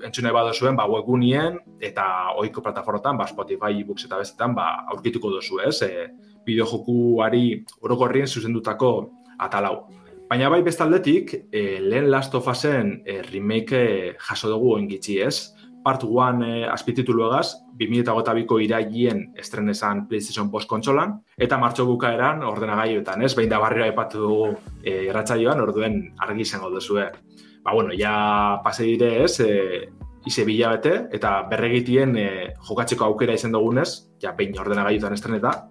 [0.03, 5.31] entzune bado zuen, ba, webgunien eta ohiko plataformotan, ba, Spotify, ebooks eta bestetan, ba, aurkituko
[5.37, 5.77] duzu, ez?
[5.85, 6.09] E,
[6.43, 7.45] bideojokuari
[7.85, 8.91] orokorrien zuzendutako
[9.39, 9.85] atalau.
[10.29, 13.79] Baina bai bestaldetik, e, lehen Last of Usen e, remake
[14.21, 15.55] jaso dugu oingitzi, ez?
[15.81, 23.23] Part 1 e, azpititulu egaz, 2008ko irailien estrenesan PlayStation Post kontsolan, eta martxo bukaeran ordenagailuetan,
[23.25, 23.31] ez?
[23.33, 24.51] Behin da barrera epatu dugu
[24.83, 29.89] e, erratzaioan, orduen argi izango duzu, ba, bueno, ja pase dire ez, e,
[30.29, 32.29] ize bete, eta berregitien e,
[32.69, 35.68] jokatzeko aukera izan dugunez, ja behin ordena gaituan estreneta,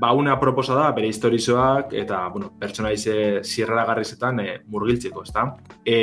[0.00, 5.32] ba, una proposa da bere historizoak eta, bueno, pertsona ize zirrara garrizetan e, murgiltzeko, ez
[5.32, 5.46] da?
[5.84, 5.96] E,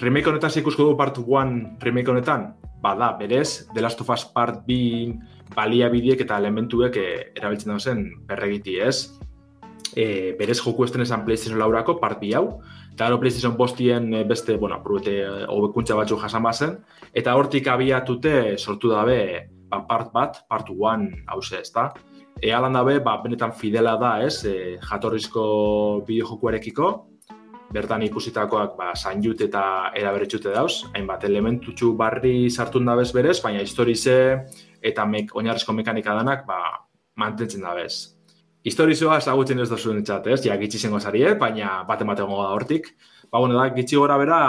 [0.00, 2.50] remake honetan zikusko du part 1 remake honetan,
[2.80, 7.78] ba, da, berez, The Last of Us part 2 balia bidiek eta elementuek e, erabiltzen
[7.78, 9.10] zen berregiti, ez?
[9.96, 12.46] E, berez joku estrenesan PlayStation laurako part 2 hau,
[13.00, 16.74] Eta gero PlayStation bostien beste, bueno, aprobete eh, hobekuntza batzu jasan bazen.
[17.16, 21.86] Eta hortik abiatute sortu dabe ba, part bat, part one hause ez da.
[22.42, 25.42] E, alan dabe, ba, benetan fidela da, ez, e, jatorrizko
[26.06, 26.86] bideojokuarekiko,
[27.70, 34.16] bertan ikusitakoak ba, jut eta eraberretxute dauz, hainbat elementutxu barri sartun dabez berez, baina historize
[34.80, 38.16] eta mek, oinarrizko mekanika danak ba, mantentzen dabez.
[38.64, 40.40] Historizoa ezagutzen ez da zuen txat, ez?
[40.44, 41.34] Ja, gitsi zengo zari, eh?
[41.36, 42.94] baina bat ematen da hortik.
[43.30, 44.40] Ba, bueno, da, gitsi gora bera,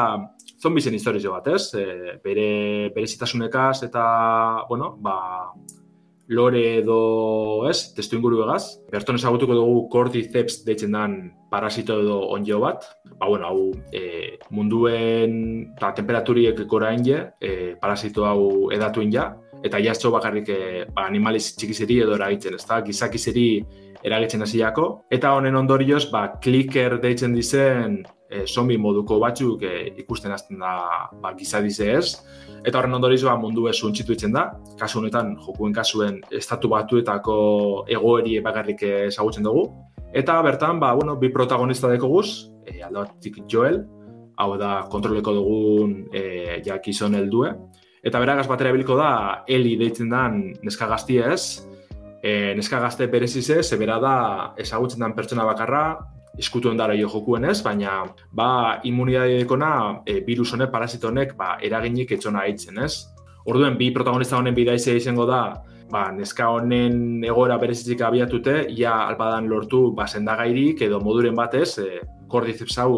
[0.63, 1.73] zombizen historizo bat, ez?
[1.75, 4.03] E, bere, bere zitasunekaz eta,
[4.69, 5.51] bueno, ba,
[6.31, 7.91] lore edo, ez?
[7.95, 8.77] Testu inguru egaz.
[8.91, 11.17] Berton ezagutuko dugu Cordyceps deitzen dan
[11.51, 12.87] parasito edo onjo bat.
[13.17, 19.29] Ba, bueno, hau e, munduen ta, temperaturiek gora inge, e, parasito hau edatuen ja,
[19.61, 20.59] eta jaztxo bakarrik e,
[20.95, 22.79] ba, animaliz txikizeri edo eragitzen, ez da?
[22.85, 23.47] Gizakizeri
[24.01, 28.01] eragitzen hasiako eta honen ondorioz ba clicker deitzen dizen
[28.31, 32.07] e, zombie moduko batzuk e, ikusten hasten da ba gizadize ez.
[32.63, 34.51] Eta horren ondorioz ba mundu ez suntzitu da.
[34.79, 39.67] Kasu honetan jokuen kasuen estatu batuetako egoeri bakarrik ezagutzen dugu.
[40.13, 43.85] Eta bertan ba bueno bi protagonista dekoguz e, aldatik Joel.
[44.37, 47.53] Hau da kontroleko dugun e, ja kizon heldue.
[48.03, 51.67] Eta beragaz batera biliko da Eli deitzen dan neska gaztia ez.
[52.23, 54.15] E, neska gazte berezize, zebera da
[54.57, 55.83] ezagutzen den pertsona bakarra,
[56.41, 58.01] eskutuen dara jo jokuen ez, baina
[58.33, 59.71] ba, imunidade dekona
[60.05, 62.93] e, virus honek, parazito honek, ba, eraginik etxona haitzen ez.
[63.49, 65.41] Orduen, bi protagonista honen bidaizea izango da,
[65.91, 72.01] ba, neska honen egoera berezizik abiatute, ja albadan lortu ba, sendagairik edo moduren batez, e,
[72.31, 72.95] kordizepsau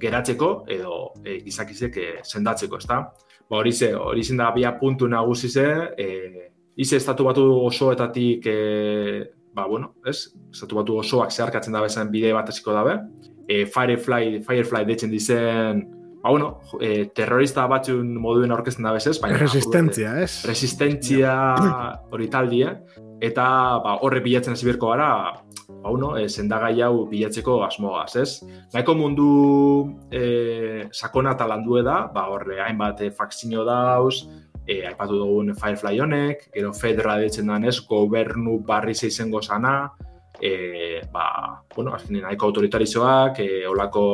[0.00, 3.02] geratzeko edo e, gizakizek e, sendatzeko, ezta?
[3.50, 5.68] Ba, hori ze, hori zen da bia puntu nagusize,
[5.98, 6.46] e,
[6.80, 9.24] Ize estatu batu osoetatik, e,
[9.54, 10.30] ba, bueno, ez?
[10.52, 12.98] Estatu batu osoak zeharkatzen dabe zen bide bat esiko dabe.
[13.48, 15.84] E, Firefly, Firefly deitzen dizen,
[16.22, 19.18] ba, bueno, e, terrorista batzun moduen aurkezten dabe ez?
[19.22, 20.44] Baina, resistentzia, ez?
[20.48, 21.36] Resistentzia
[22.10, 22.74] hori taldi, eh?
[23.20, 23.46] Eta
[23.84, 25.10] ba, horre bilatzen hasi berko gara,
[25.68, 28.30] ba, bueno, e, zendagai hau bilatzeko asmogaz, ez?
[28.74, 29.30] Naiko mundu
[30.12, 34.22] e, sakona talandu da, ba, horre hainbat e, fakzino dauz,
[34.70, 39.90] e, aipatu dugun Firefly honek, gero Fedra ditzen da ez, gobernu barri zeizen gozana,
[40.40, 44.04] e, ba, bueno, azkenean nahiko autoritarizoak, e, olako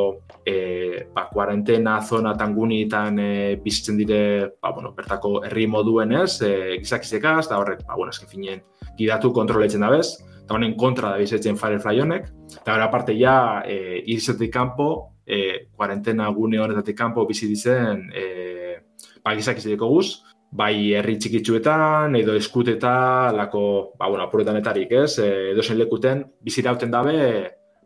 [0.44, 3.32] e, ba, kuarentena, zona, tangunitan e,
[3.62, 4.20] bizitzen dire,
[4.62, 8.64] ba, bueno, bertako herri moduen ez, e, gizakizekaz, da horrek, ba, bueno, azken finien,
[8.96, 13.62] gidatu kontroletzen da bez, eta honen kontra da bizitzen Firefly honek, eta gara parte ja,
[13.66, 18.80] e, irizetik kanpo, e, kuarentena gune horretatik kanpo bizi dizen, e,
[19.22, 20.22] ba, gizakizeko guz,
[20.53, 25.18] bai herri txikitsuetan edo eskuteta lako, ba, bueno, apuretanetarik, ez?
[25.18, 27.18] E, edo zen lekuten, bizirauten dabe,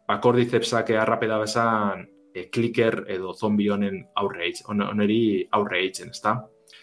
[0.07, 2.05] ba, kordizepsak arrape da bezan,
[2.35, 6.37] e, kliker edo zombi honen aurre on, oneri aurre eitzen, ez da?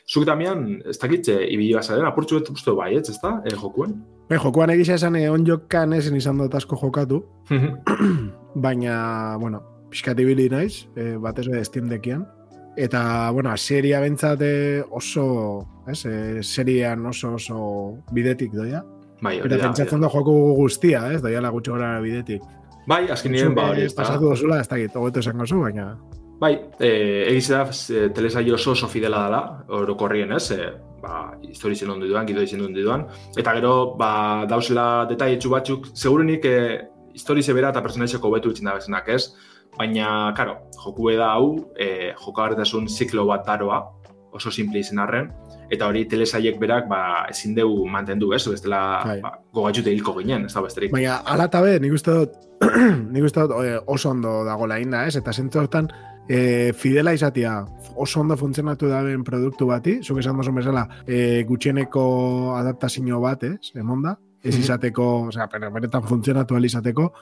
[0.08, 3.56] Zuk damian, ez dakit, e, ibili basaren, apurtxu bet uste bai, ez, ez da, e,
[3.56, 3.96] jokuen?
[4.28, 7.22] Bai, jokuan egisa esan, e, on jokan ezen izan dut asko jokatu,
[8.66, 8.98] baina,
[9.40, 9.62] bueno,
[9.92, 12.26] pixkat ibili naiz, e, batez be Steam Deckian,
[12.78, 18.84] Eta, bueno, seria bentsat eh, oso, ez, e, serian oso oso bidetik doia.
[19.22, 19.40] Bai.
[19.42, 22.44] Eta pentsatzen da joako guztia, ez, doia la gutxo gara bidetik.
[22.88, 24.04] Bai, azken nien, ba, hori, ez da.
[24.04, 25.88] Pasatu dozula, ez da, ogeto esango zu, baina...
[26.38, 26.92] Bai, e,
[27.32, 29.42] egiz da, e, telesai oso oso fidela dela,
[29.74, 30.70] oro korrien, ez, e,
[31.02, 33.08] ba, histori zen ondo duan, gido izen ondo duan.
[33.36, 36.58] Eta gero, ba, dauzela detaietxu batzuk, segurenik e,
[37.18, 39.32] histori zebera eta personaizeko betu itzen da bezenak, ez?
[39.78, 43.84] Baina, karo, joku da hau, e, jokagarretasun ziklo bat daroa,
[44.34, 45.30] oso simple izen arren,
[45.72, 48.44] eta hori telesaiek berak ba, ezin dugu mantendu, ez?
[48.48, 49.22] Bestela Bai.
[49.22, 50.92] ba, gogatxute hilko ginen, ez da besterik.
[50.92, 52.36] Baina, ala eta be, nik uste dut,
[53.14, 55.16] nik uste dut oso ondo dago inda, ez?
[55.16, 55.90] Eta zentzu hortan,
[56.30, 57.66] e, fidela izatea,
[57.96, 63.72] oso ondo funtzionatu daben produktu bati, zuk esan dozun bezala, e, gutxieneko adaptazio bat, ez?
[63.76, 64.62] Emonda, ez Mhm.
[64.64, 67.14] izateko, osea, pero benetan funtzionatu ahal izateko,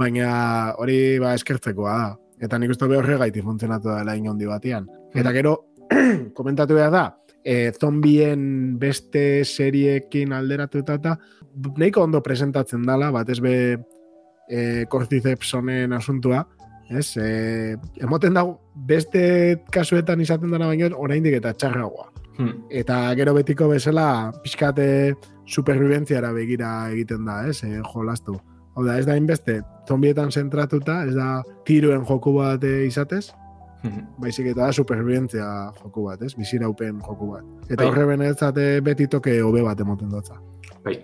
[0.00, 2.10] baina hori ba eskertzekoa da.
[2.40, 4.86] Eta nik uste behar gaiti funtzionatu dela inondi batian.
[5.14, 5.56] Eta gero,
[6.38, 7.04] komentatu behar da,
[7.44, 11.16] e, zombien beste seriekin alderatuta eta
[11.76, 13.54] nahiko ondo presentatzen dala, batez be
[14.48, 16.46] e, Cordyceps honen asuntua,
[16.90, 17.16] ez?
[17.16, 22.08] E, emoten dago, beste kasuetan izaten dara baino, oraindik eta txarragoa.
[22.38, 22.62] Hmm.
[22.72, 25.14] Eta gero betiko bezala, pixkate
[25.50, 27.60] superviventziara begira egiten da, ez?
[27.66, 28.38] E, jolastu.
[28.76, 33.30] Hau da, ez da inbeste, zombietan zentratuta, ez da tiruen joku bat eh, izatez,
[33.82, 34.02] Hmm.
[34.20, 36.34] baizik eta da superviventzia joku bat, ez?
[36.36, 37.44] Biziraupen joku bat.
[37.70, 37.86] Eta Bai.
[37.88, 40.34] horre benetzate beti toke hobe bat emoten dutza.
[40.84, 40.98] Bai,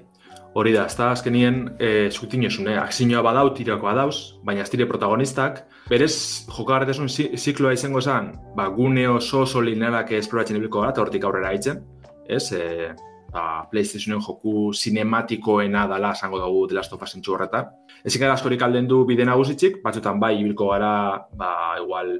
[0.52, 5.62] hori da, ez da azkenien e, zutinosune, akzinoa badau, tirakoa dauz, baina ez dire protagonistak,
[5.88, 6.12] berez
[6.52, 11.24] jokagarretasun zi- zikloa izango zen, ba, gune oso oso linealak esploratzen ibiliko gara, eta hortik
[11.24, 11.80] aurrera haitzen,
[12.28, 12.92] ez, e,
[13.36, 17.70] ba, PlayStationen joku sinematikoena dala esango dugu The Last of Us horretan.
[18.04, 20.92] Ezik askorik alden du bide nagusitzik, batzutan bai ibilko gara,
[21.36, 22.16] ba, igual,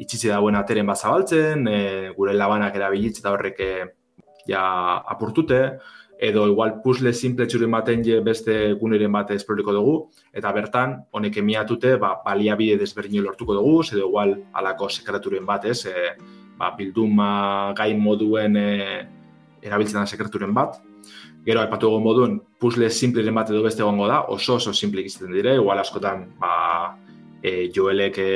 [0.00, 3.72] itxitze dauen ateren bat zabaltzen, e, gure labanak erabilitz eta horrek e,
[4.48, 4.62] ja
[5.12, 5.60] apurtute,
[6.20, 9.94] edo igual puzzle simple txurin baten je beste guneren bat esploriko dugu,
[10.36, 15.84] eta bertan, honek emiatute, ba, baliabide desberdin lortuko dugu, edo igual alako sekreturen bat, ez,
[15.86, 16.12] e,
[16.60, 17.30] ba, bilduma
[17.76, 18.68] gain moduen e,
[19.62, 20.80] erabiltzen da sekreturen bat.
[21.44, 25.32] Gero, aipatu dugu moduen, puzzle simpleren bat edo beste egongo da, oso oso simple izaten
[25.32, 26.96] dire, igual askotan, ba,
[27.42, 28.32] e, joelek e,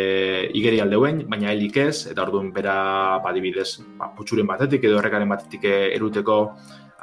[0.56, 3.68] igeri aldeuen, baina helik ez, eta orduan bera, badibidez,
[3.98, 6.38] ba, putxuren batetik edo horrekaren batetik eruteko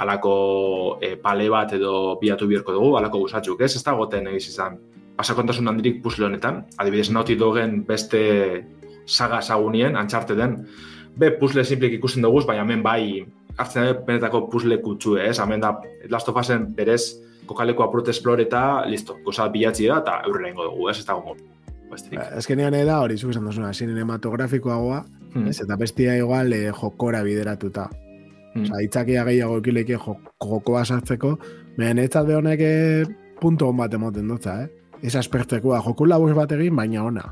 [0.01, 3.76] alako e, pale bat edo biatu biherko dugu, alako gusatzuk, ez?
[3.78, 4.80] Ez da goten egiz izan.
[5.17, 8.22] Pasakontasun handirik puzzle honetan, adibidez nauti dogen beste
[9.05, 10.63] saga sagunien, antxarte den,
[11.18, 13.26] be puzzle simplik ikusten dugu, baina hemen bai
[13.57, 15.38] hartzen da benetako puzzle kutsu, ez?
[15.39, 15.76] Hemen da
[16.09, 20.70] Last of Usen berez kokaleko apurte esplore eta listo, goza bilatzi da eta aurrera ingo
[20.70, 20.99] dugu, ez?
[20.99, 21.47] Ez dago modu.
[21.91, 22.22] Besterik.
[22.38, 25.03] Ezkenean da hori, zuk esan duzuna, cinematografikoagoa,
[25.34, 25.47] Hmm.
[25.47, 25.62] ez?
[25.62, 27.89] Eta bestia igual eh, jokora bideratuta.
[28.53, 28.64] Hmm.
[28.64, 31.38] Osa, itzakia gehiago ekileke jokoa sartzeko,
[31.78, 33.05] baina ez honek eh,
[33.39, 34.70] punto hon bat emoten dutza, eh?
[35.01, 37.24] Ez aspertzekoa, joku labur bat egin, baina ona.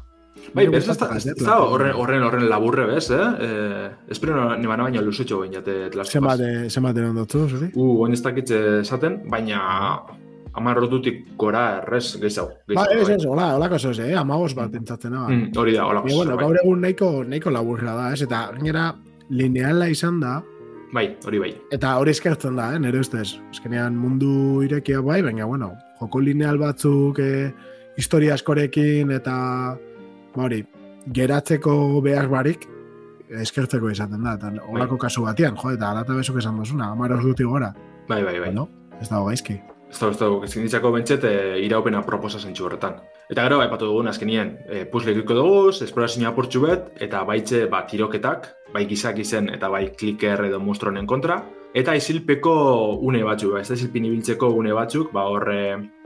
[0.54, 3.26] Bai, Nire ez da, horren, horren, horren laburre bez, eh?
[3.46, 6.40] eh espero ni bana baina lusutxo baina te Last of Us.
[6.42, 7.72] eh, zenbat eran dutzu, zuri?
[7.76, 9.62] U, oin ez dakit esaten, baina
[10.54, 12.50] hamar ordutik gora errez gehiago.
[12.74, 13.16] Ba, ez, bai.
[13.16, 14.16] ez, hola, holako zuz, eh?
[14.18, 15.14] Amagos bat entzatzen.
[15.14, 16.02] Mm, hori da, hola.
[16.02, 18.24] Baina, bueno, gaur egun nahiko, nahiko laburra da, ez?
[18.26, 18.94] Eta gainera
[19.30, 20.40] lineala izan da,
[20.90, 21.52] Bai, hori bai.
[21.70, 23.36] Eta hori eskertzen da, eh, nire ustez.
[23.54, 27.52] Eskenean mundu irekia bai, baina, bueno, joko lineal batzuk, eh,
[27.96, 29.78] historia askorekin, eta,
[30.36, 30.64] ba hori,
[31.16, 32.68] geratzeko behar barik,
[33.30, 34.36] eskertzeko izaten da.
[34.38, 37.74] Eta olako kasu batian, jo, eta alata bezuk esan duzuna, amar ordutik gora.
[38.08, 38.50] Bai, bai, bai.
[38.50, 38.70] Bueno,
[39.02, 39.60] ez dago gaizki.
[39.90, 41.34] Ez da, ez da, ezin ditzako bentset e,
[41.66, 43.00] iraupena proposa zentsu horretan.
[43.30, 47.82] Eta gero, aipatu dugun azkenien, e, puzzle ikiko dugu, esplorazioa apurtxu bet, eta baitze, ba,
[47.90, 51.40] tiroketak, bai gizak izen eta bai kliker edo monstruonen kontra,
[51.74, 52.54] eta isilpeko
[53.06, 55.62] une batzuk, ba, ez da isilpin ibiltzeko une batzuk, ba, horre,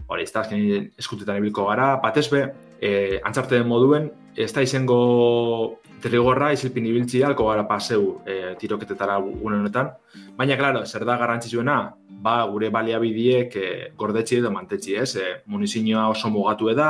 [0.07, 2.45] hori, ez da azkenien eskutetan ibilko gara, batez be,
[2.83, 9.19] e, antzarte den moduen, ez da izango derrigorra isilpin ibiltzi alko gara paseu e, tiroketetara
[9.23, 9.93] une honetan,
[10.37, 11.77] baina, klaro, zer da garrantzitsuena,
[12.25, 13.69] ba, gure baliabidiek e,
[13.99, 15.15] gordetzi edo mantetzi, ez?
[15.15, 16.89] E, munizioa oso mugatu da,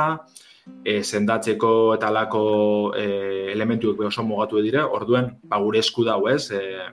[0.82, 2.44] e, sendatzeko eta alako
[2.98, 3.06] e,
[3.52, 6.50] elementuek oso mugatu dire, orduen, ba, gure esku dau, ez?
[6.50, 6.90] E,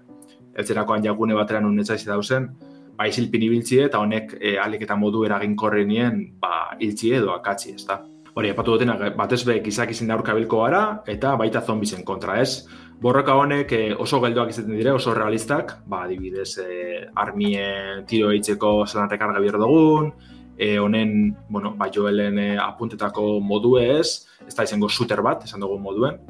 [0.61, 2.51] eltzerakoan jakune bateran unetzaiz dauzen,
[2.97, 7.87] ba, izilpin ibiltzi eta honek e, alik eta modu eraginkorrenien, ba, hiltzi edo akatzi, ez
[7.89, 8.03] da?
[8.33, 12.65] Hori, epatu dutena, batez be, gizak izin bilko gara, eta baita zombisen kontra, ez?
[13.01, 18.85] Borroka honek eh, oso geldoak izaten dire, oso realistak, ba, adibidez, eh, armien tiro eitzeko
[18.87, 20.13] zelan rekarga bihar dugun,
[20.57, 25.59] eh, honen, bueno, ba, joelen eh, apuntetako modu ez, ez da izango shooter bat, esan
[25.59, 26.21] dugu moduen,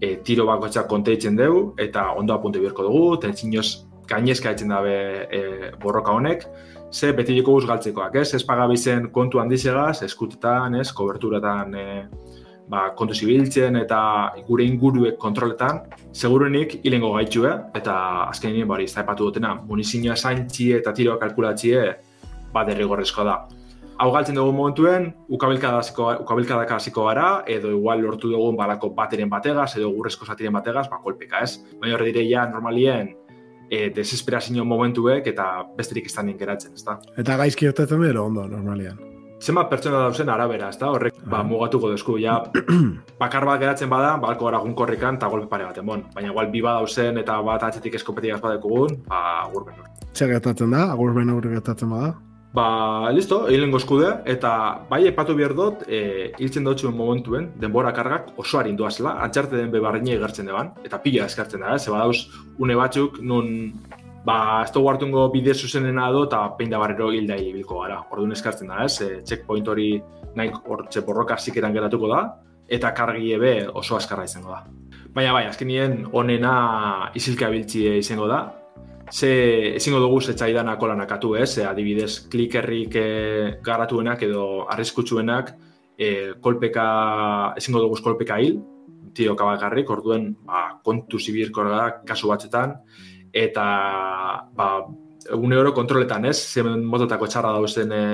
[0.00, 4.96] eh, tiro bakoitzak konteitzen dugu, eta ondo apunte biharko dugu, tentzinoz gainezka etzen dabe
[5.28, 6.46] eh, borroka honek,
[6.92, 8.34] ze beti guz galtzekoak, ez?
[8.34, 12.04] Ez pagabizen kontu handizegaz, eskutetan, ez, koberturatan, eh,
[12.68, 15.80] ba, kontu zibiltzen eta gure inguruek kontroletan,
[16.12, 17.96] seguruenik hilengo gaitxue, eta
[18.28, 21.82] azken nien bari, ez da epatu dutena, munizioa zaintxie eta tiroa kalkulatxie,
[22.52, 23.40] ba, derrigorrezko da.
[24.02, 29.92] Hau galtzen dugu momentuen, ukabilkadak hasiko gara, edo igual lortu dugun balako bateren bategaz, edo
[29.94, 31.60] gurrezko zatiren bategaz, ba, kolpeka ez.
[31.78, 33.12] Baina horre direia, normalien,
[33.72, 35.48] e, desesperazio momentuek eta
[35.78, 36.98] besterik da geratzen, ez da.
[37.16, 38.98] Eta gaizki urtetzen dira ondo, normalian.
[39.42, 41.46] Zenbat pertsona dauzen arabera, ez da, horrek ba, ah.
[41.46, 42.36] mugatuko duzku, ja,
[43.22, 46.04] bakar bat geratzen bada, balko gara gunkorrikan eta golpe pare baten, bon.
[46.14, 49.88] Baina igual bi badauzen eta bat atzetik eskopetik azpadekugun, ba, agur benur.
[50.12, 52.12] Zer gertatzen da, agur benur gertatzen bada?
[52.52, 54.50] Ba, listo, egin eskude, eta
[54.90, 59.70] bai epatu behar dut, e, hiltzen dut momentuen, denbora kargak oso harin duazela, antxarte den
[59.72, 61.78] bebarriñe egertzen deban, eta pila eskartzen da, eh?
[61.78, 62.28] zeba dauz,
[62.58, 63.72] une batzuk, nun,
[64.26, 64.36] ba,
[64.66, 68.68] ez dugu hartungo bide zuzenena do, eta pein da barrero hilda bilko gara, orduan eskartzen
[68.68, 69.88] da, ez, e, checkpoint hori
[70.36, 72.22] nahi hortxe borroka zikeran geratuko da,
[72.68, 74.66] eta kargi ebe oso askarra izango da.
[75.16, 78.44] Baina bai, azken nien, onena izilka biltzi izango da,
[79.12, 81.58] ze ezingo dugu zetzaidan akolan akatu, ez?
[81.58, 83.08] E, adibidez, klikerrik e,
[83.64, 85.52] garatuenak edo arriskutsuenak
[85.98, 86.86] e, kolpeka,
[87.60, 88.58] ezingo dugu kolpeka hil,
[89.12, 92.78] tiro kabakarrik, orduen ba, kontu zibirko da kasu batzetan,
[93.32, 93.66] eta
[94.56, 94.68] ba,
[95.30, 96.38] egune oro kontroletan, ez?
[96.40, 98.04] Zemen mototako txarra dauzen e,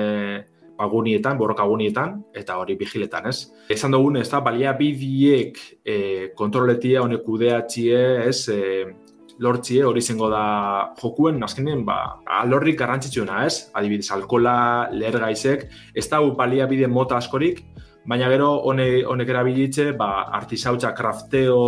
[0.82, 3.52] agunietan, borroka agunietan, eta hori vigiletan, ez?
[3.70, 5.98] Esan dugun, ez da, balia bidiek e,
[6.38, 8.40] kontroletia, honek udeatxie, ez?
[8.50, 9.07] E,
[9.38, 11.98] lortzie hori zengo da jokuen, azkenen, ba,
[12.40, 13.68] alorrik garrantzitsuena, ez?
[13.78, 17.62] Adibidez, alkola, leher gaizek, ez da balia bide mota askorik,
[18.08, 21.60] baina gero honek honek erabilitze, ba, artisautza krafteo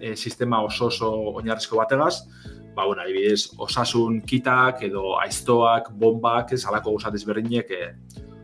[0.00, 2.22] e, sistema oso oso oinarrizko bategaz,
[2.74, 7.92] ba, bueno, adibidez, osasun kitak edo aiztoak, bombak, ez, alako guzat ezberdinek e,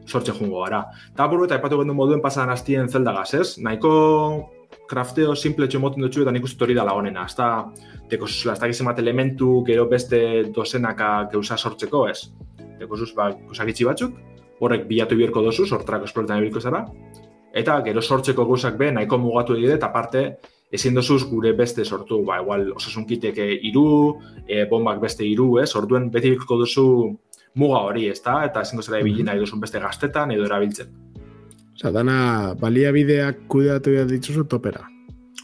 [0.04, 0.84] sortze jungo gara.
[1.14, 3.48] Eta buru eta epatu gendu moduen pasan hastien zeldagaz, ez?
[3.62, 3.94] Nahiko
[4.88, 7.24] krafteo simple txomoten dutxu eta nik uste hori dala honena.
[7.28, 7.48] Ez da,
[8.10, 10.20] teko zuzula, ez da gizemat elementu, gero beste
[10.54, 12.30] dozenaka geuza sortzeko, ez?
[12.80, 14.16] Teko zuz, ba, kusakitzi batzuk,
[14.60, 16.84] horrek bilatu bierko dozu, sortrak esploretan ebilko zara,
[17.54, 20.24] eta gero sortzeko gauzak be, nahiko mugatu egide, eta parte,
[20.74, 23.86] ezin dozuz gure beste sortu, ba, igual, osasun kiteke iru,
[24.48, 25.70] e, bombak beste iru, ez?
[25.78, 26.86] Orduen, beti bilko duzu
[27.60, 28.40] muga hori, ez da?
[28.48, 30.90] Eta ezin dozera ebilin nahi duzun beste gaztetan edo erabiltzen.
[31.74, 34.84] Osa, dana, baliabideak kudeatu behar ditzuzu topera.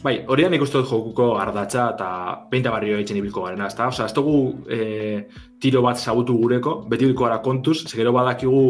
[0.01, 2.11] Bai, hori nik uste dut jokuko ardatza eta
[2.53, 3.91] peinta barrio egiten ibilko garen, ez da?
[3.91, 5.27] Osa, ez dugu e,
[5.61, 8.63] tiro bat zagutu gureko, beti ibilko gara kontuz, segero badakigu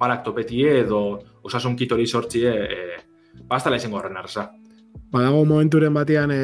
[0.00, 1.00] balak topetie edo
[1.46, 2.98] osasun kitori sortzie, e,
[3.48, 4.50] bastala izango horren arza.
[5.14, 6.42] Badago momenturen batean e,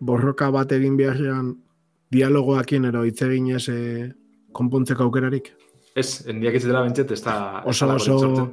[0.00, 1.52] borroka bat egin beharrean
[2.14, 4.08] dialogoakin ero hitz egin ez e,
[4.56, 5.52] konpontzeko aukerarik?
[5.96, 7.36] Ez, endiak ez dela bentset, ez da...
[7.68, 8.48] Oso, oso,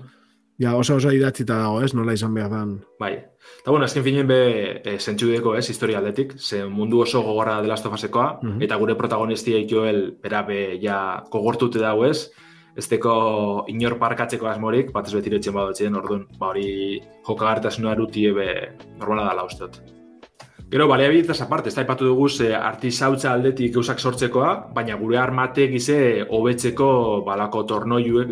[0.62, 1.94] Ja, oso oso idatzita dago, ez?
[1.98, 2.76] Nola izan behar dan.
[3.00, 3.14] Bai.
[3.62, 4.40] Eta bueno, azken finen be
[4.84, 5.66] e, zentxudeko, ez?
[5.70, 6.36] Historia aldetik.
[6.38, 8.40] Ze mundu oso gogorra dela estofasekoa.
[8.42, 8.64] Mm -hmm.
[8.64, 12.32] Eta gure protagonistia joel, bera be, ja, kogortute dago, ez?
[12.76, 18.32] Ez teko inor parkatzeko asmorik, bat ez betire etxen badotzen, orduan, ba hori jokagartasuna erutie
[18.34, 18.48] be
[19.00, 19.78] normala dala usteot.
[20.74, 25.20] Gero, balea bidetaz aparte, ez da ipatu dugu ze artizautza aldetik gauzak sortzekoa, baina gure
[25.22, 25.98] armatek gize
[26.30, 26.88] hobetzeko
[27.28, 28.32] balako tornoiuek,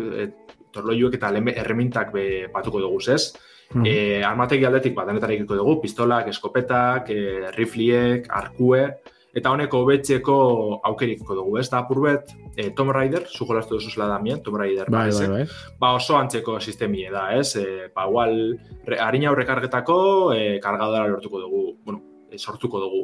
[0.72, 3.32] torloiuek eta erremintak be, batuko dugu, ez?
[3.72, 3.86] Mm.
[3.86, 8.84] E, armategi aldetik bat, denetarikiko dugu, pistolak, eskopetak, e, rifliek, arkue,
[9.32, 10.36] eta honeko betzeko
[10.84, 11.68] aukeriko dugu, ez?
[11.72, 15.42] Da, apurbet, e, Tom Raider, zu jolastu duzu zela damien, Tom Raider, bai, bai, bai.
[15.80, 17.56] ba, oso antzeko sistemie da, ez?
[17.56, 18.38] E, ba, igual,
[19.00, 19.98] harina horrekargetako,
[20.36, 22.02] e, kargadora lortuko dugu, bueno,
[22.36, 23.02] sortuko dugu.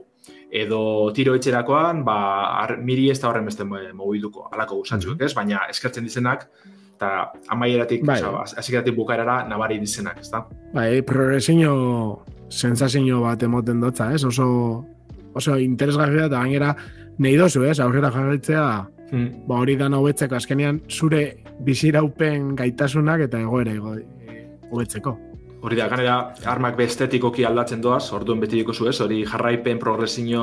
[0.50, 0.80] Edo
[1.16, 2.18] tiro etxerakoan, ba,
[2.62, 5.24] ar, miri ez da horren beste mobiduko, alako gusatxuek, mm -hmm.
[5.24, 5.34] ez?
[5.34, 6.48] Baina, eskertzen dizenak,
[6.98, 8.18] eta amaieratik, bai.
[8.58, 10.42] azikeratik bukaerara nabari dizenak, ez da?
[10.74, 14.24] Bai, progresio sensazio bat emoten dutza, ez?
[14.26, 14.48] Oso,
[15.38, 16.74] oso interesgarria eta gainera
[17.22, 17.78] nahi dozu, ez?
[17.80, 18.64] Aurrera jarritzea,
[19.12, 19.46] hmm.
[19.46, 21.22] ba hori da hobetzeko azkenean zure
[21.64, 25.14] biziraupen gaitasunak eta egoera hobetzeko.
[25.62, 30.42] Hori da, ganera, armak bestetikoki aldatzen doaz, orduan beti diko zu ez, hori jarraipen progresio,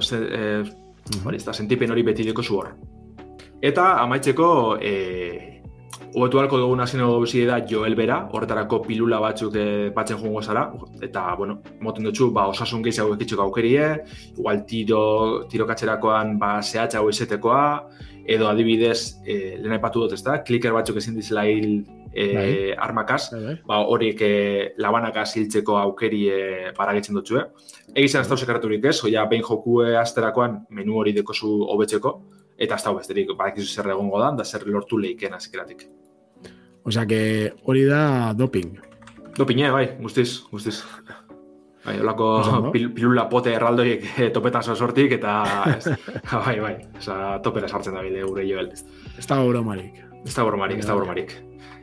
[0.00, 1.22] eh, hmm.
[1.26, 2.74] hori ez da, sentipen hori beti diko zu hor.
[3.60, 5.59] Eta amaitzeko, eh,
[6.10, 10.72] Obetu halko dugun hasi nago da Joel Bera, horretarako pilula batzuk e, batzen jungo zara,
[11.00, 14.02] eta, bueno, moten dutxu, ba, osasun gehiago ekitxuko aukerie,
[14.36, 17.86] igual tiro, tiro katxerakoan, ba, zehatza izetekoa,
[18.26, 23.30] edo adibidez, e, lehen aipatu dut ez da, kliker batzuk ezin dizela hil e, armakaz,
[23.30, 23.54] bai, bai.
[23.70, 24.32] ba, horiek e,
[24.82, 26.42] labanakaz hiltzeko aukeri e,
[26.76, 27.46] baragitzen dutxu, eh?
[27.94, 32.16] Egizan ez da sekaraturik ez, oia behin jokue asterakoan menu hori dekozu hobetzeko,
[32.58, 35.86] eta ez da besterik, badakizu zer egongo da, da zer lortu lehiken azkeratik.
[36.84, 38.78] Osea, que hori da doping.
[39.36, 40.82] Doping, eh, bai, guztiz, guztiz.
[41.80, 42.26] Bai, olako
[42.74, 45.38] pil, pilula pote erraldoiek eh, topetan sortik, eta
[45.78, 45.94] ez,
[46.44, 48.68] bai, bai, oza, topera sartzen da bide gure joel.
[49.16, 50.09] Ez da bromarik.
[50.26, 51.32] Ez da bromarik, ez da bromarik.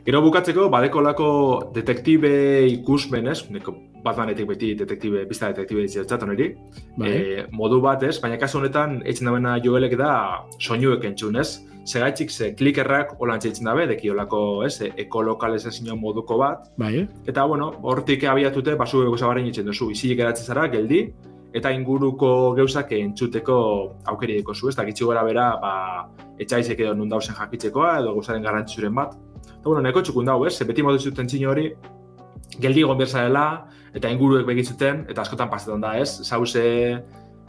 [0.06, 1.28] Gero bukatzeko, badeko lako
[1.74, 2.30] detektibe
[2.70, 3.42] ikusmen, ez?
[3.52, 6.52] Neko Batmanetik beti detektibe, pista detektibe ditzat oneri.
[6.96, 7.08] Bai.
[7.10, 8.14] E, modu bat, ez?
[8.22, 10.12] Baina kasu honetan, eitzen dabena joelek da
[10.58, 11.64] soinuek entzun, ez?
[11.88, 14.76] Segaitxik ze klikerrak holan txaitzen dabe, deki olako, ez?
[15.04, 16.68] Ekolokalizazio moduko bat.
[16.78, 17.08] Bai.
[17.26, 21.08] Eta, bueno, hortik abiatute, basu ego zabarren itzen duzu, izilik eratzen zara, geldi,
[21.56, 23.58] eta inguruko geuzak entzuteko
[24.12, 24.76] aukeri deko zu, ez?
[24.76, 25.72] Da, gitsi gora bera, ba,
[26.38, 29.14] etxaizek edo nundauzen jakitzekoa, edo guzaren garrantzuren bat.
[29.46, 30.58] Eta, bueno, neko txukun dago, ez?
[30.68, 31.70] Beti modu zuten hori,
[32.60, 33.46] geldi egon dela,
[33.94, 36.20] eta inguruek begitzuten, eta askotan pasetan da, ez?
[36.22, 37.02] Zauze,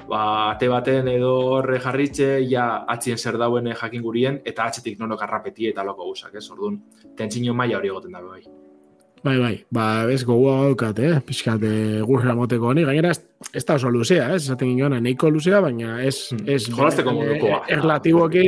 [0.07, 5.17] ba, ate baten edo horre jarritxe, ja atzien zer dauen jakin gurien, eta atzetik nono
[5.17, 6.49] garrapeti eta loko guzak, ez?
[6.49, 6.81] Orduan,
[7.17, 8.68] tentzino maila hori egoten dabe bai.
[9.23, 11.17] Bai, bai, ba, ez gogoa haukat, eh?
[11.25, 13.19] Piskat, e, gurra moteko honi, gainera ez,
[13.51, 14.45] ez da oso luzea, ez?
[14.45, 16.29] Esaten ginoan, neiko luzea, baina ez...
[16.31, 16.45] Hmm.
[16.47, 17.59] ez Jolazteko modukoa.
[17.75, 18.45] Erlatiboki,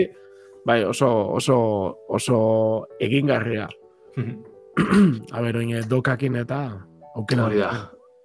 [0.67, 1.57] bai, oso, oso,
[2.07, 2.39] oso
[3.03, 3.67] egingarria.
[4.15, 4.39] Hmm.
[5.36, 6.61] A ber, oin, dokakin eta
[7.19, 7.49] aukera.
[7.49, 7.72] Hori da,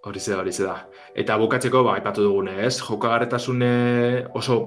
[0.07, 0.79] hori da, hori da.
[1.19, 2.77] Eta bukatzeko, ba, ipatu dugune, ez?
[2.79, 3.73] Jokagarretasune
[4.39, 4.61] oso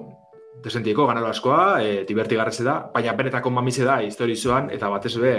[0.64, 5.36] desentiko, ganaro askoa, e, divertigarretze da, baina benetako mamize da, historizoan, eta batez be,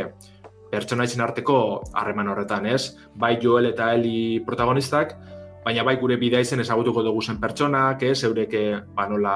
[0.71, 1.59] pertsona izin arteko
[1.99, 2.97] harreman horretan, ez?
[3.15, 5.17] Bai Joel eta Eli protagonistak,
[5.65, 8.23] baina bai gure bidea izen ezagutuko dugu zen pertsonak, ez?
[8.25, 8.63] Eureke,
[8.95, 9.35] ba, nola,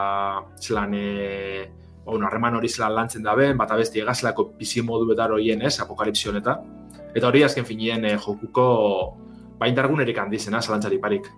[0.61, 1.67] zelan, e,
[2.07, 5.79] ba, harreman hori zelan lantzen da ben, bat abesti egazlako bizi modu betar horien, ez?
[5.83, 6.65] Apokalipsi honetan.
[7.15, 8.67] Eta hori azken finien eh, jokuko
[9.61, 11.29] baindargunerik handizena, zalantzari parik.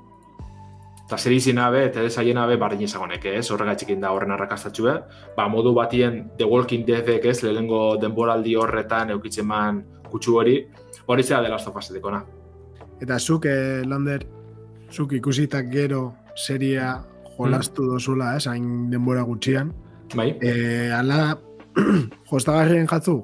[1.07, 3.45] Eta zer izina be, eta ez aien abe bardin izagonek, ez?
[3.55, 4.95] Horregatik da horren arrakastatxue.
[5.37, 10.57] Ba, modu batien The Walking Deadek ez, lehenengo denboraldi horretan eukitzen man kutsu hori,
[11.07, 12.25] hori zera dela estofazeteko, na.
[12.99, 14.27] Eta zuk, eh, Lander,
[14.91, 16.97] zuk ikusitak gero seria
[17.37, 17.95] jolastu mm.
[17.95, 19.71] dozula, ez, hain denbora gutxian.
[20.17, 20.33] Bai.
[20.43, 21.37] Eh, ala,
[22.33, 23.21] jostagarrien jatzu,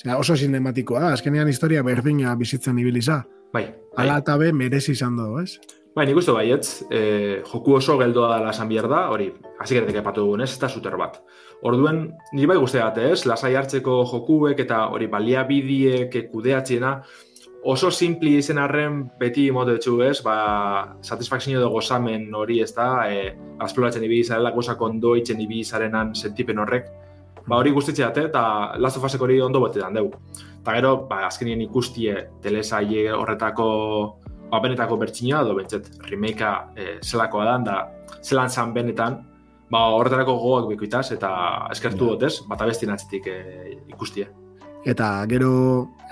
[0.00, 3.22] Osea, oso sinematikoa da, azkenean historia berdina bizitzen ibiliza.
[3.52, 3.66] Bai.
[3.66, 4.04] bai.
[4.04, 5.58] Ala eta be merezi izan du, ez?
[5.90, 9.26] Bai, nik uste baietz, e, joku oso geldoa dela esan behar da, hori,
[9.58, 11.16] hasi geretek epatu dugun, ez, eta zuter bat.
[11.66, 17.02] Orduen, nire bai guzti ez, lasai hartzeko jokuek eta hori balia bidiek kudeatziena,
[17.64, 23.10] oso simpli izen arren beti mote txu, ez, ba, satisfakzio dugu gozamen hori, ez da,
[23.10, 26.86] e, azploratzen ibizarela, gozak ondo itzen ibizarenan sentipen horrek,
[27.48, 30.14] ba, hori guztitzea dute, eta Last of Usek hori ondo bote dan dugu.
[30.60, 34.19] Eta gero, ba, azkenien ikustie telesaile horretako
[34.50, 39.20] ba, benetako bertxina, edo bentset, remakea e, zelakoa da, da zelan zan benetan,
[39.70, 41.30] ba, horretarako gogoak bekuitaz, eta
[41.70, 42.18] eskertu yeah.
[42.18, 43.40] dutez, bat abestien atzitik e,
[43.92, 44.28] ikustie.
[44.88, 45.52] Eta gero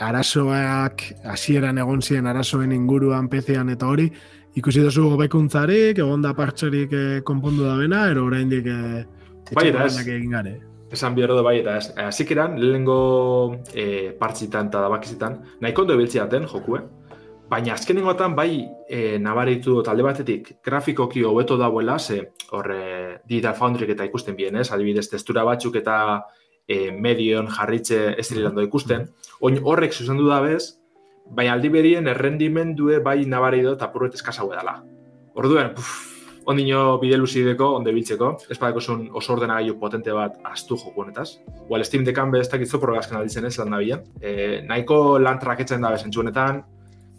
[0.04, 4.10] arazoak, hasieran egon ziren arazoen inguruan pezean eta hori,
[4.58, 9.04] ikusi duzu gobekuntzarik, egon da partxerik e, konpondu da bena, ero oraindik e,
[9.56, 10.58] bai, egin gare.
[10.92, 13.00] Esan bihar da bai, eta hasik eran, lehenengo
[13.72, 16.80] e, partzitan eta dabakizitan, nahi kondo ebiltzea den jokue,
[17.48, 24.04] baina azkenengo bai e, nabaritu talde batetik grafikoki hobeto dauela, ze horre Digital Foundry eta
[24.04, 24.70] ikusten bien, ez?
[24.70, 26.24] Adibidez, testura batzuk eta
[26.66, 29.08] e, medion jarritze esterilando ikusten.
[29.40, 30.78] Oin horrek zuzendu da bez,
[31.30, 34.82] baina aldi berien errendimendue bai nabaritu eta purret eskasa dela.
[35.34, 35.90] Orduen, puf,
[36.48, 41.38] ondino bide luzideko, onde biltzeko, ez badeko zuen oso ordenagailu potente bat astu joku honetaz.
[41.68, 44.04] Well, Steam Deckan be ez dakitzo probazken alditzen ez lan nabien.
[44.20, 46.64] E, nahiko lan traketzen da bezentzu honetan,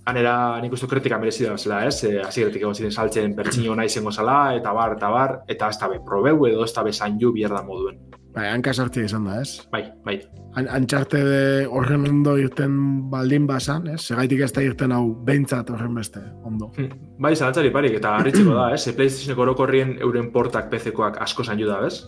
[0.10, 2.04] anera nik uste kritika merezi da zela, ez?
[2.04, 5.80] E, Aziretik egon ziren saltzen pertsino nahi zengo zala, eta bar, eta bar, eta ez
[5.80, 8.00] da be probeu edo ez da be zanju bierda moduen.
[8.36, 9.66] Bai, hanka sartzea izan da, ez?
[9.74, 10.20] Bai, bai.
[10.60, 12.76] An antxarte de horren ondo irten
[13.10, 14.04] baldin basan, ez?
[14.06, 16.70] Segaitik ez da irten hau behintzat horren beste, ondo.
[16.78, 16.94] Hmm.
[17.26, 18.84] Bai, zalantzari parik, eta harritzeko da, ez?
[18.88, 22.04] E PlayStationeko orokorrien euren portak PC-koak asko zan da, ez?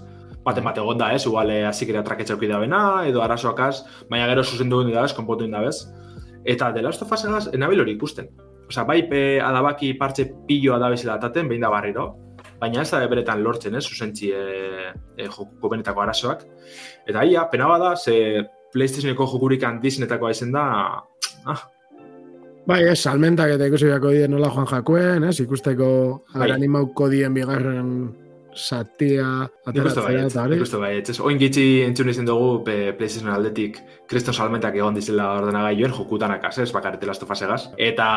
[0.45, 1.25] Baten bat egon da, ez?
[1.29, 5.13] Ugale azikera traketxa da bena, edo arazoak az, baina gero zuzen duen da, ez?
[5.13, 5.87] Konpotu da, ez?
[6.45, 8.29] Eta de Last of Us enabil hori ikusten.
[8.67, 12.05] Osa, bai, pe adabaki partxe pilloa da bezala ataten, behin da barriro,
[12.61, 16.45] baina ez da beretan lortzen, ez, zuzentzi e, e, jokuko benetako arazoak.
[17.07, 20.63] Eta ia, pena bada, ze PlayStationeko jokurik handizinetako aizen da,
[21.45, 21.61] ah.
[22.67, 25.91] Bai, ez, salmentak eta ikusi beharko dien nola joan jakuen, ez, ikusteko
[26.33, 26.51] bai.
[26.53, 27.89] animauko dien bigarren
[28.55, 29.25] satia
[29.67, 30.57] ateratzea eta hori.
[30.59, 33.79] Ikustu bai, etxez, oin gitzi entzun izan dugu pe, PlayStation aldetik
[34.11, 38.07] kriston salmentak egon dizela ordenagailuen jokutan akaz, ez, bakarete Last of Us Eta,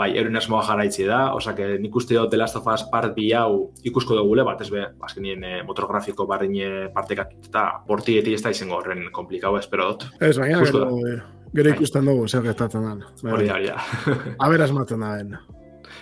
[0.00, 3.30] bai, erun esmoa jaraitzi da, osak, nik uste dut The Last of Us part bi
[3.32, 8.50] hau ikusko dugule, bat ez be, azkenien eh, motorgrafiko barrine partekat eta portieti ez da
[8.54, 10.08] izango horren komplikau, espero dut.
[10.20, 10.90] Ez, baina, gero,
[11.54, 13.12] gero ikusten dugu, zer gertatzen da.
[13.30, 14.26] Hori da, hori da.
[14.44, 15.16] Aber asmatzen da,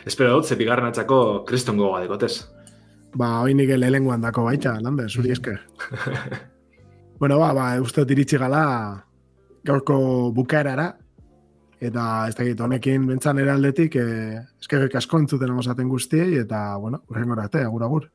[0.06, 2.34] espero dut, ze bigarren atzako kriston gogoa dekotez.
[3.16, 5.60] Ba, hoi nike lehenguan dako baita, lande, zuri esker.
[7.20, 8.62] bueno, ba, ba, uste iritsi gala
[9.64, 10.88] gaurko bukaerara,
[11.82, 17.36] eta ez dakit honekin bentzan eraldetik, eh, eskerrik asko entzuten amazaten guztiei, eta, bueno, urrengo
[17.36, 18.08] arte, agur, agur.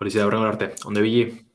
[0.00, 1.45] Hori zida, urrengo arte, onde bili?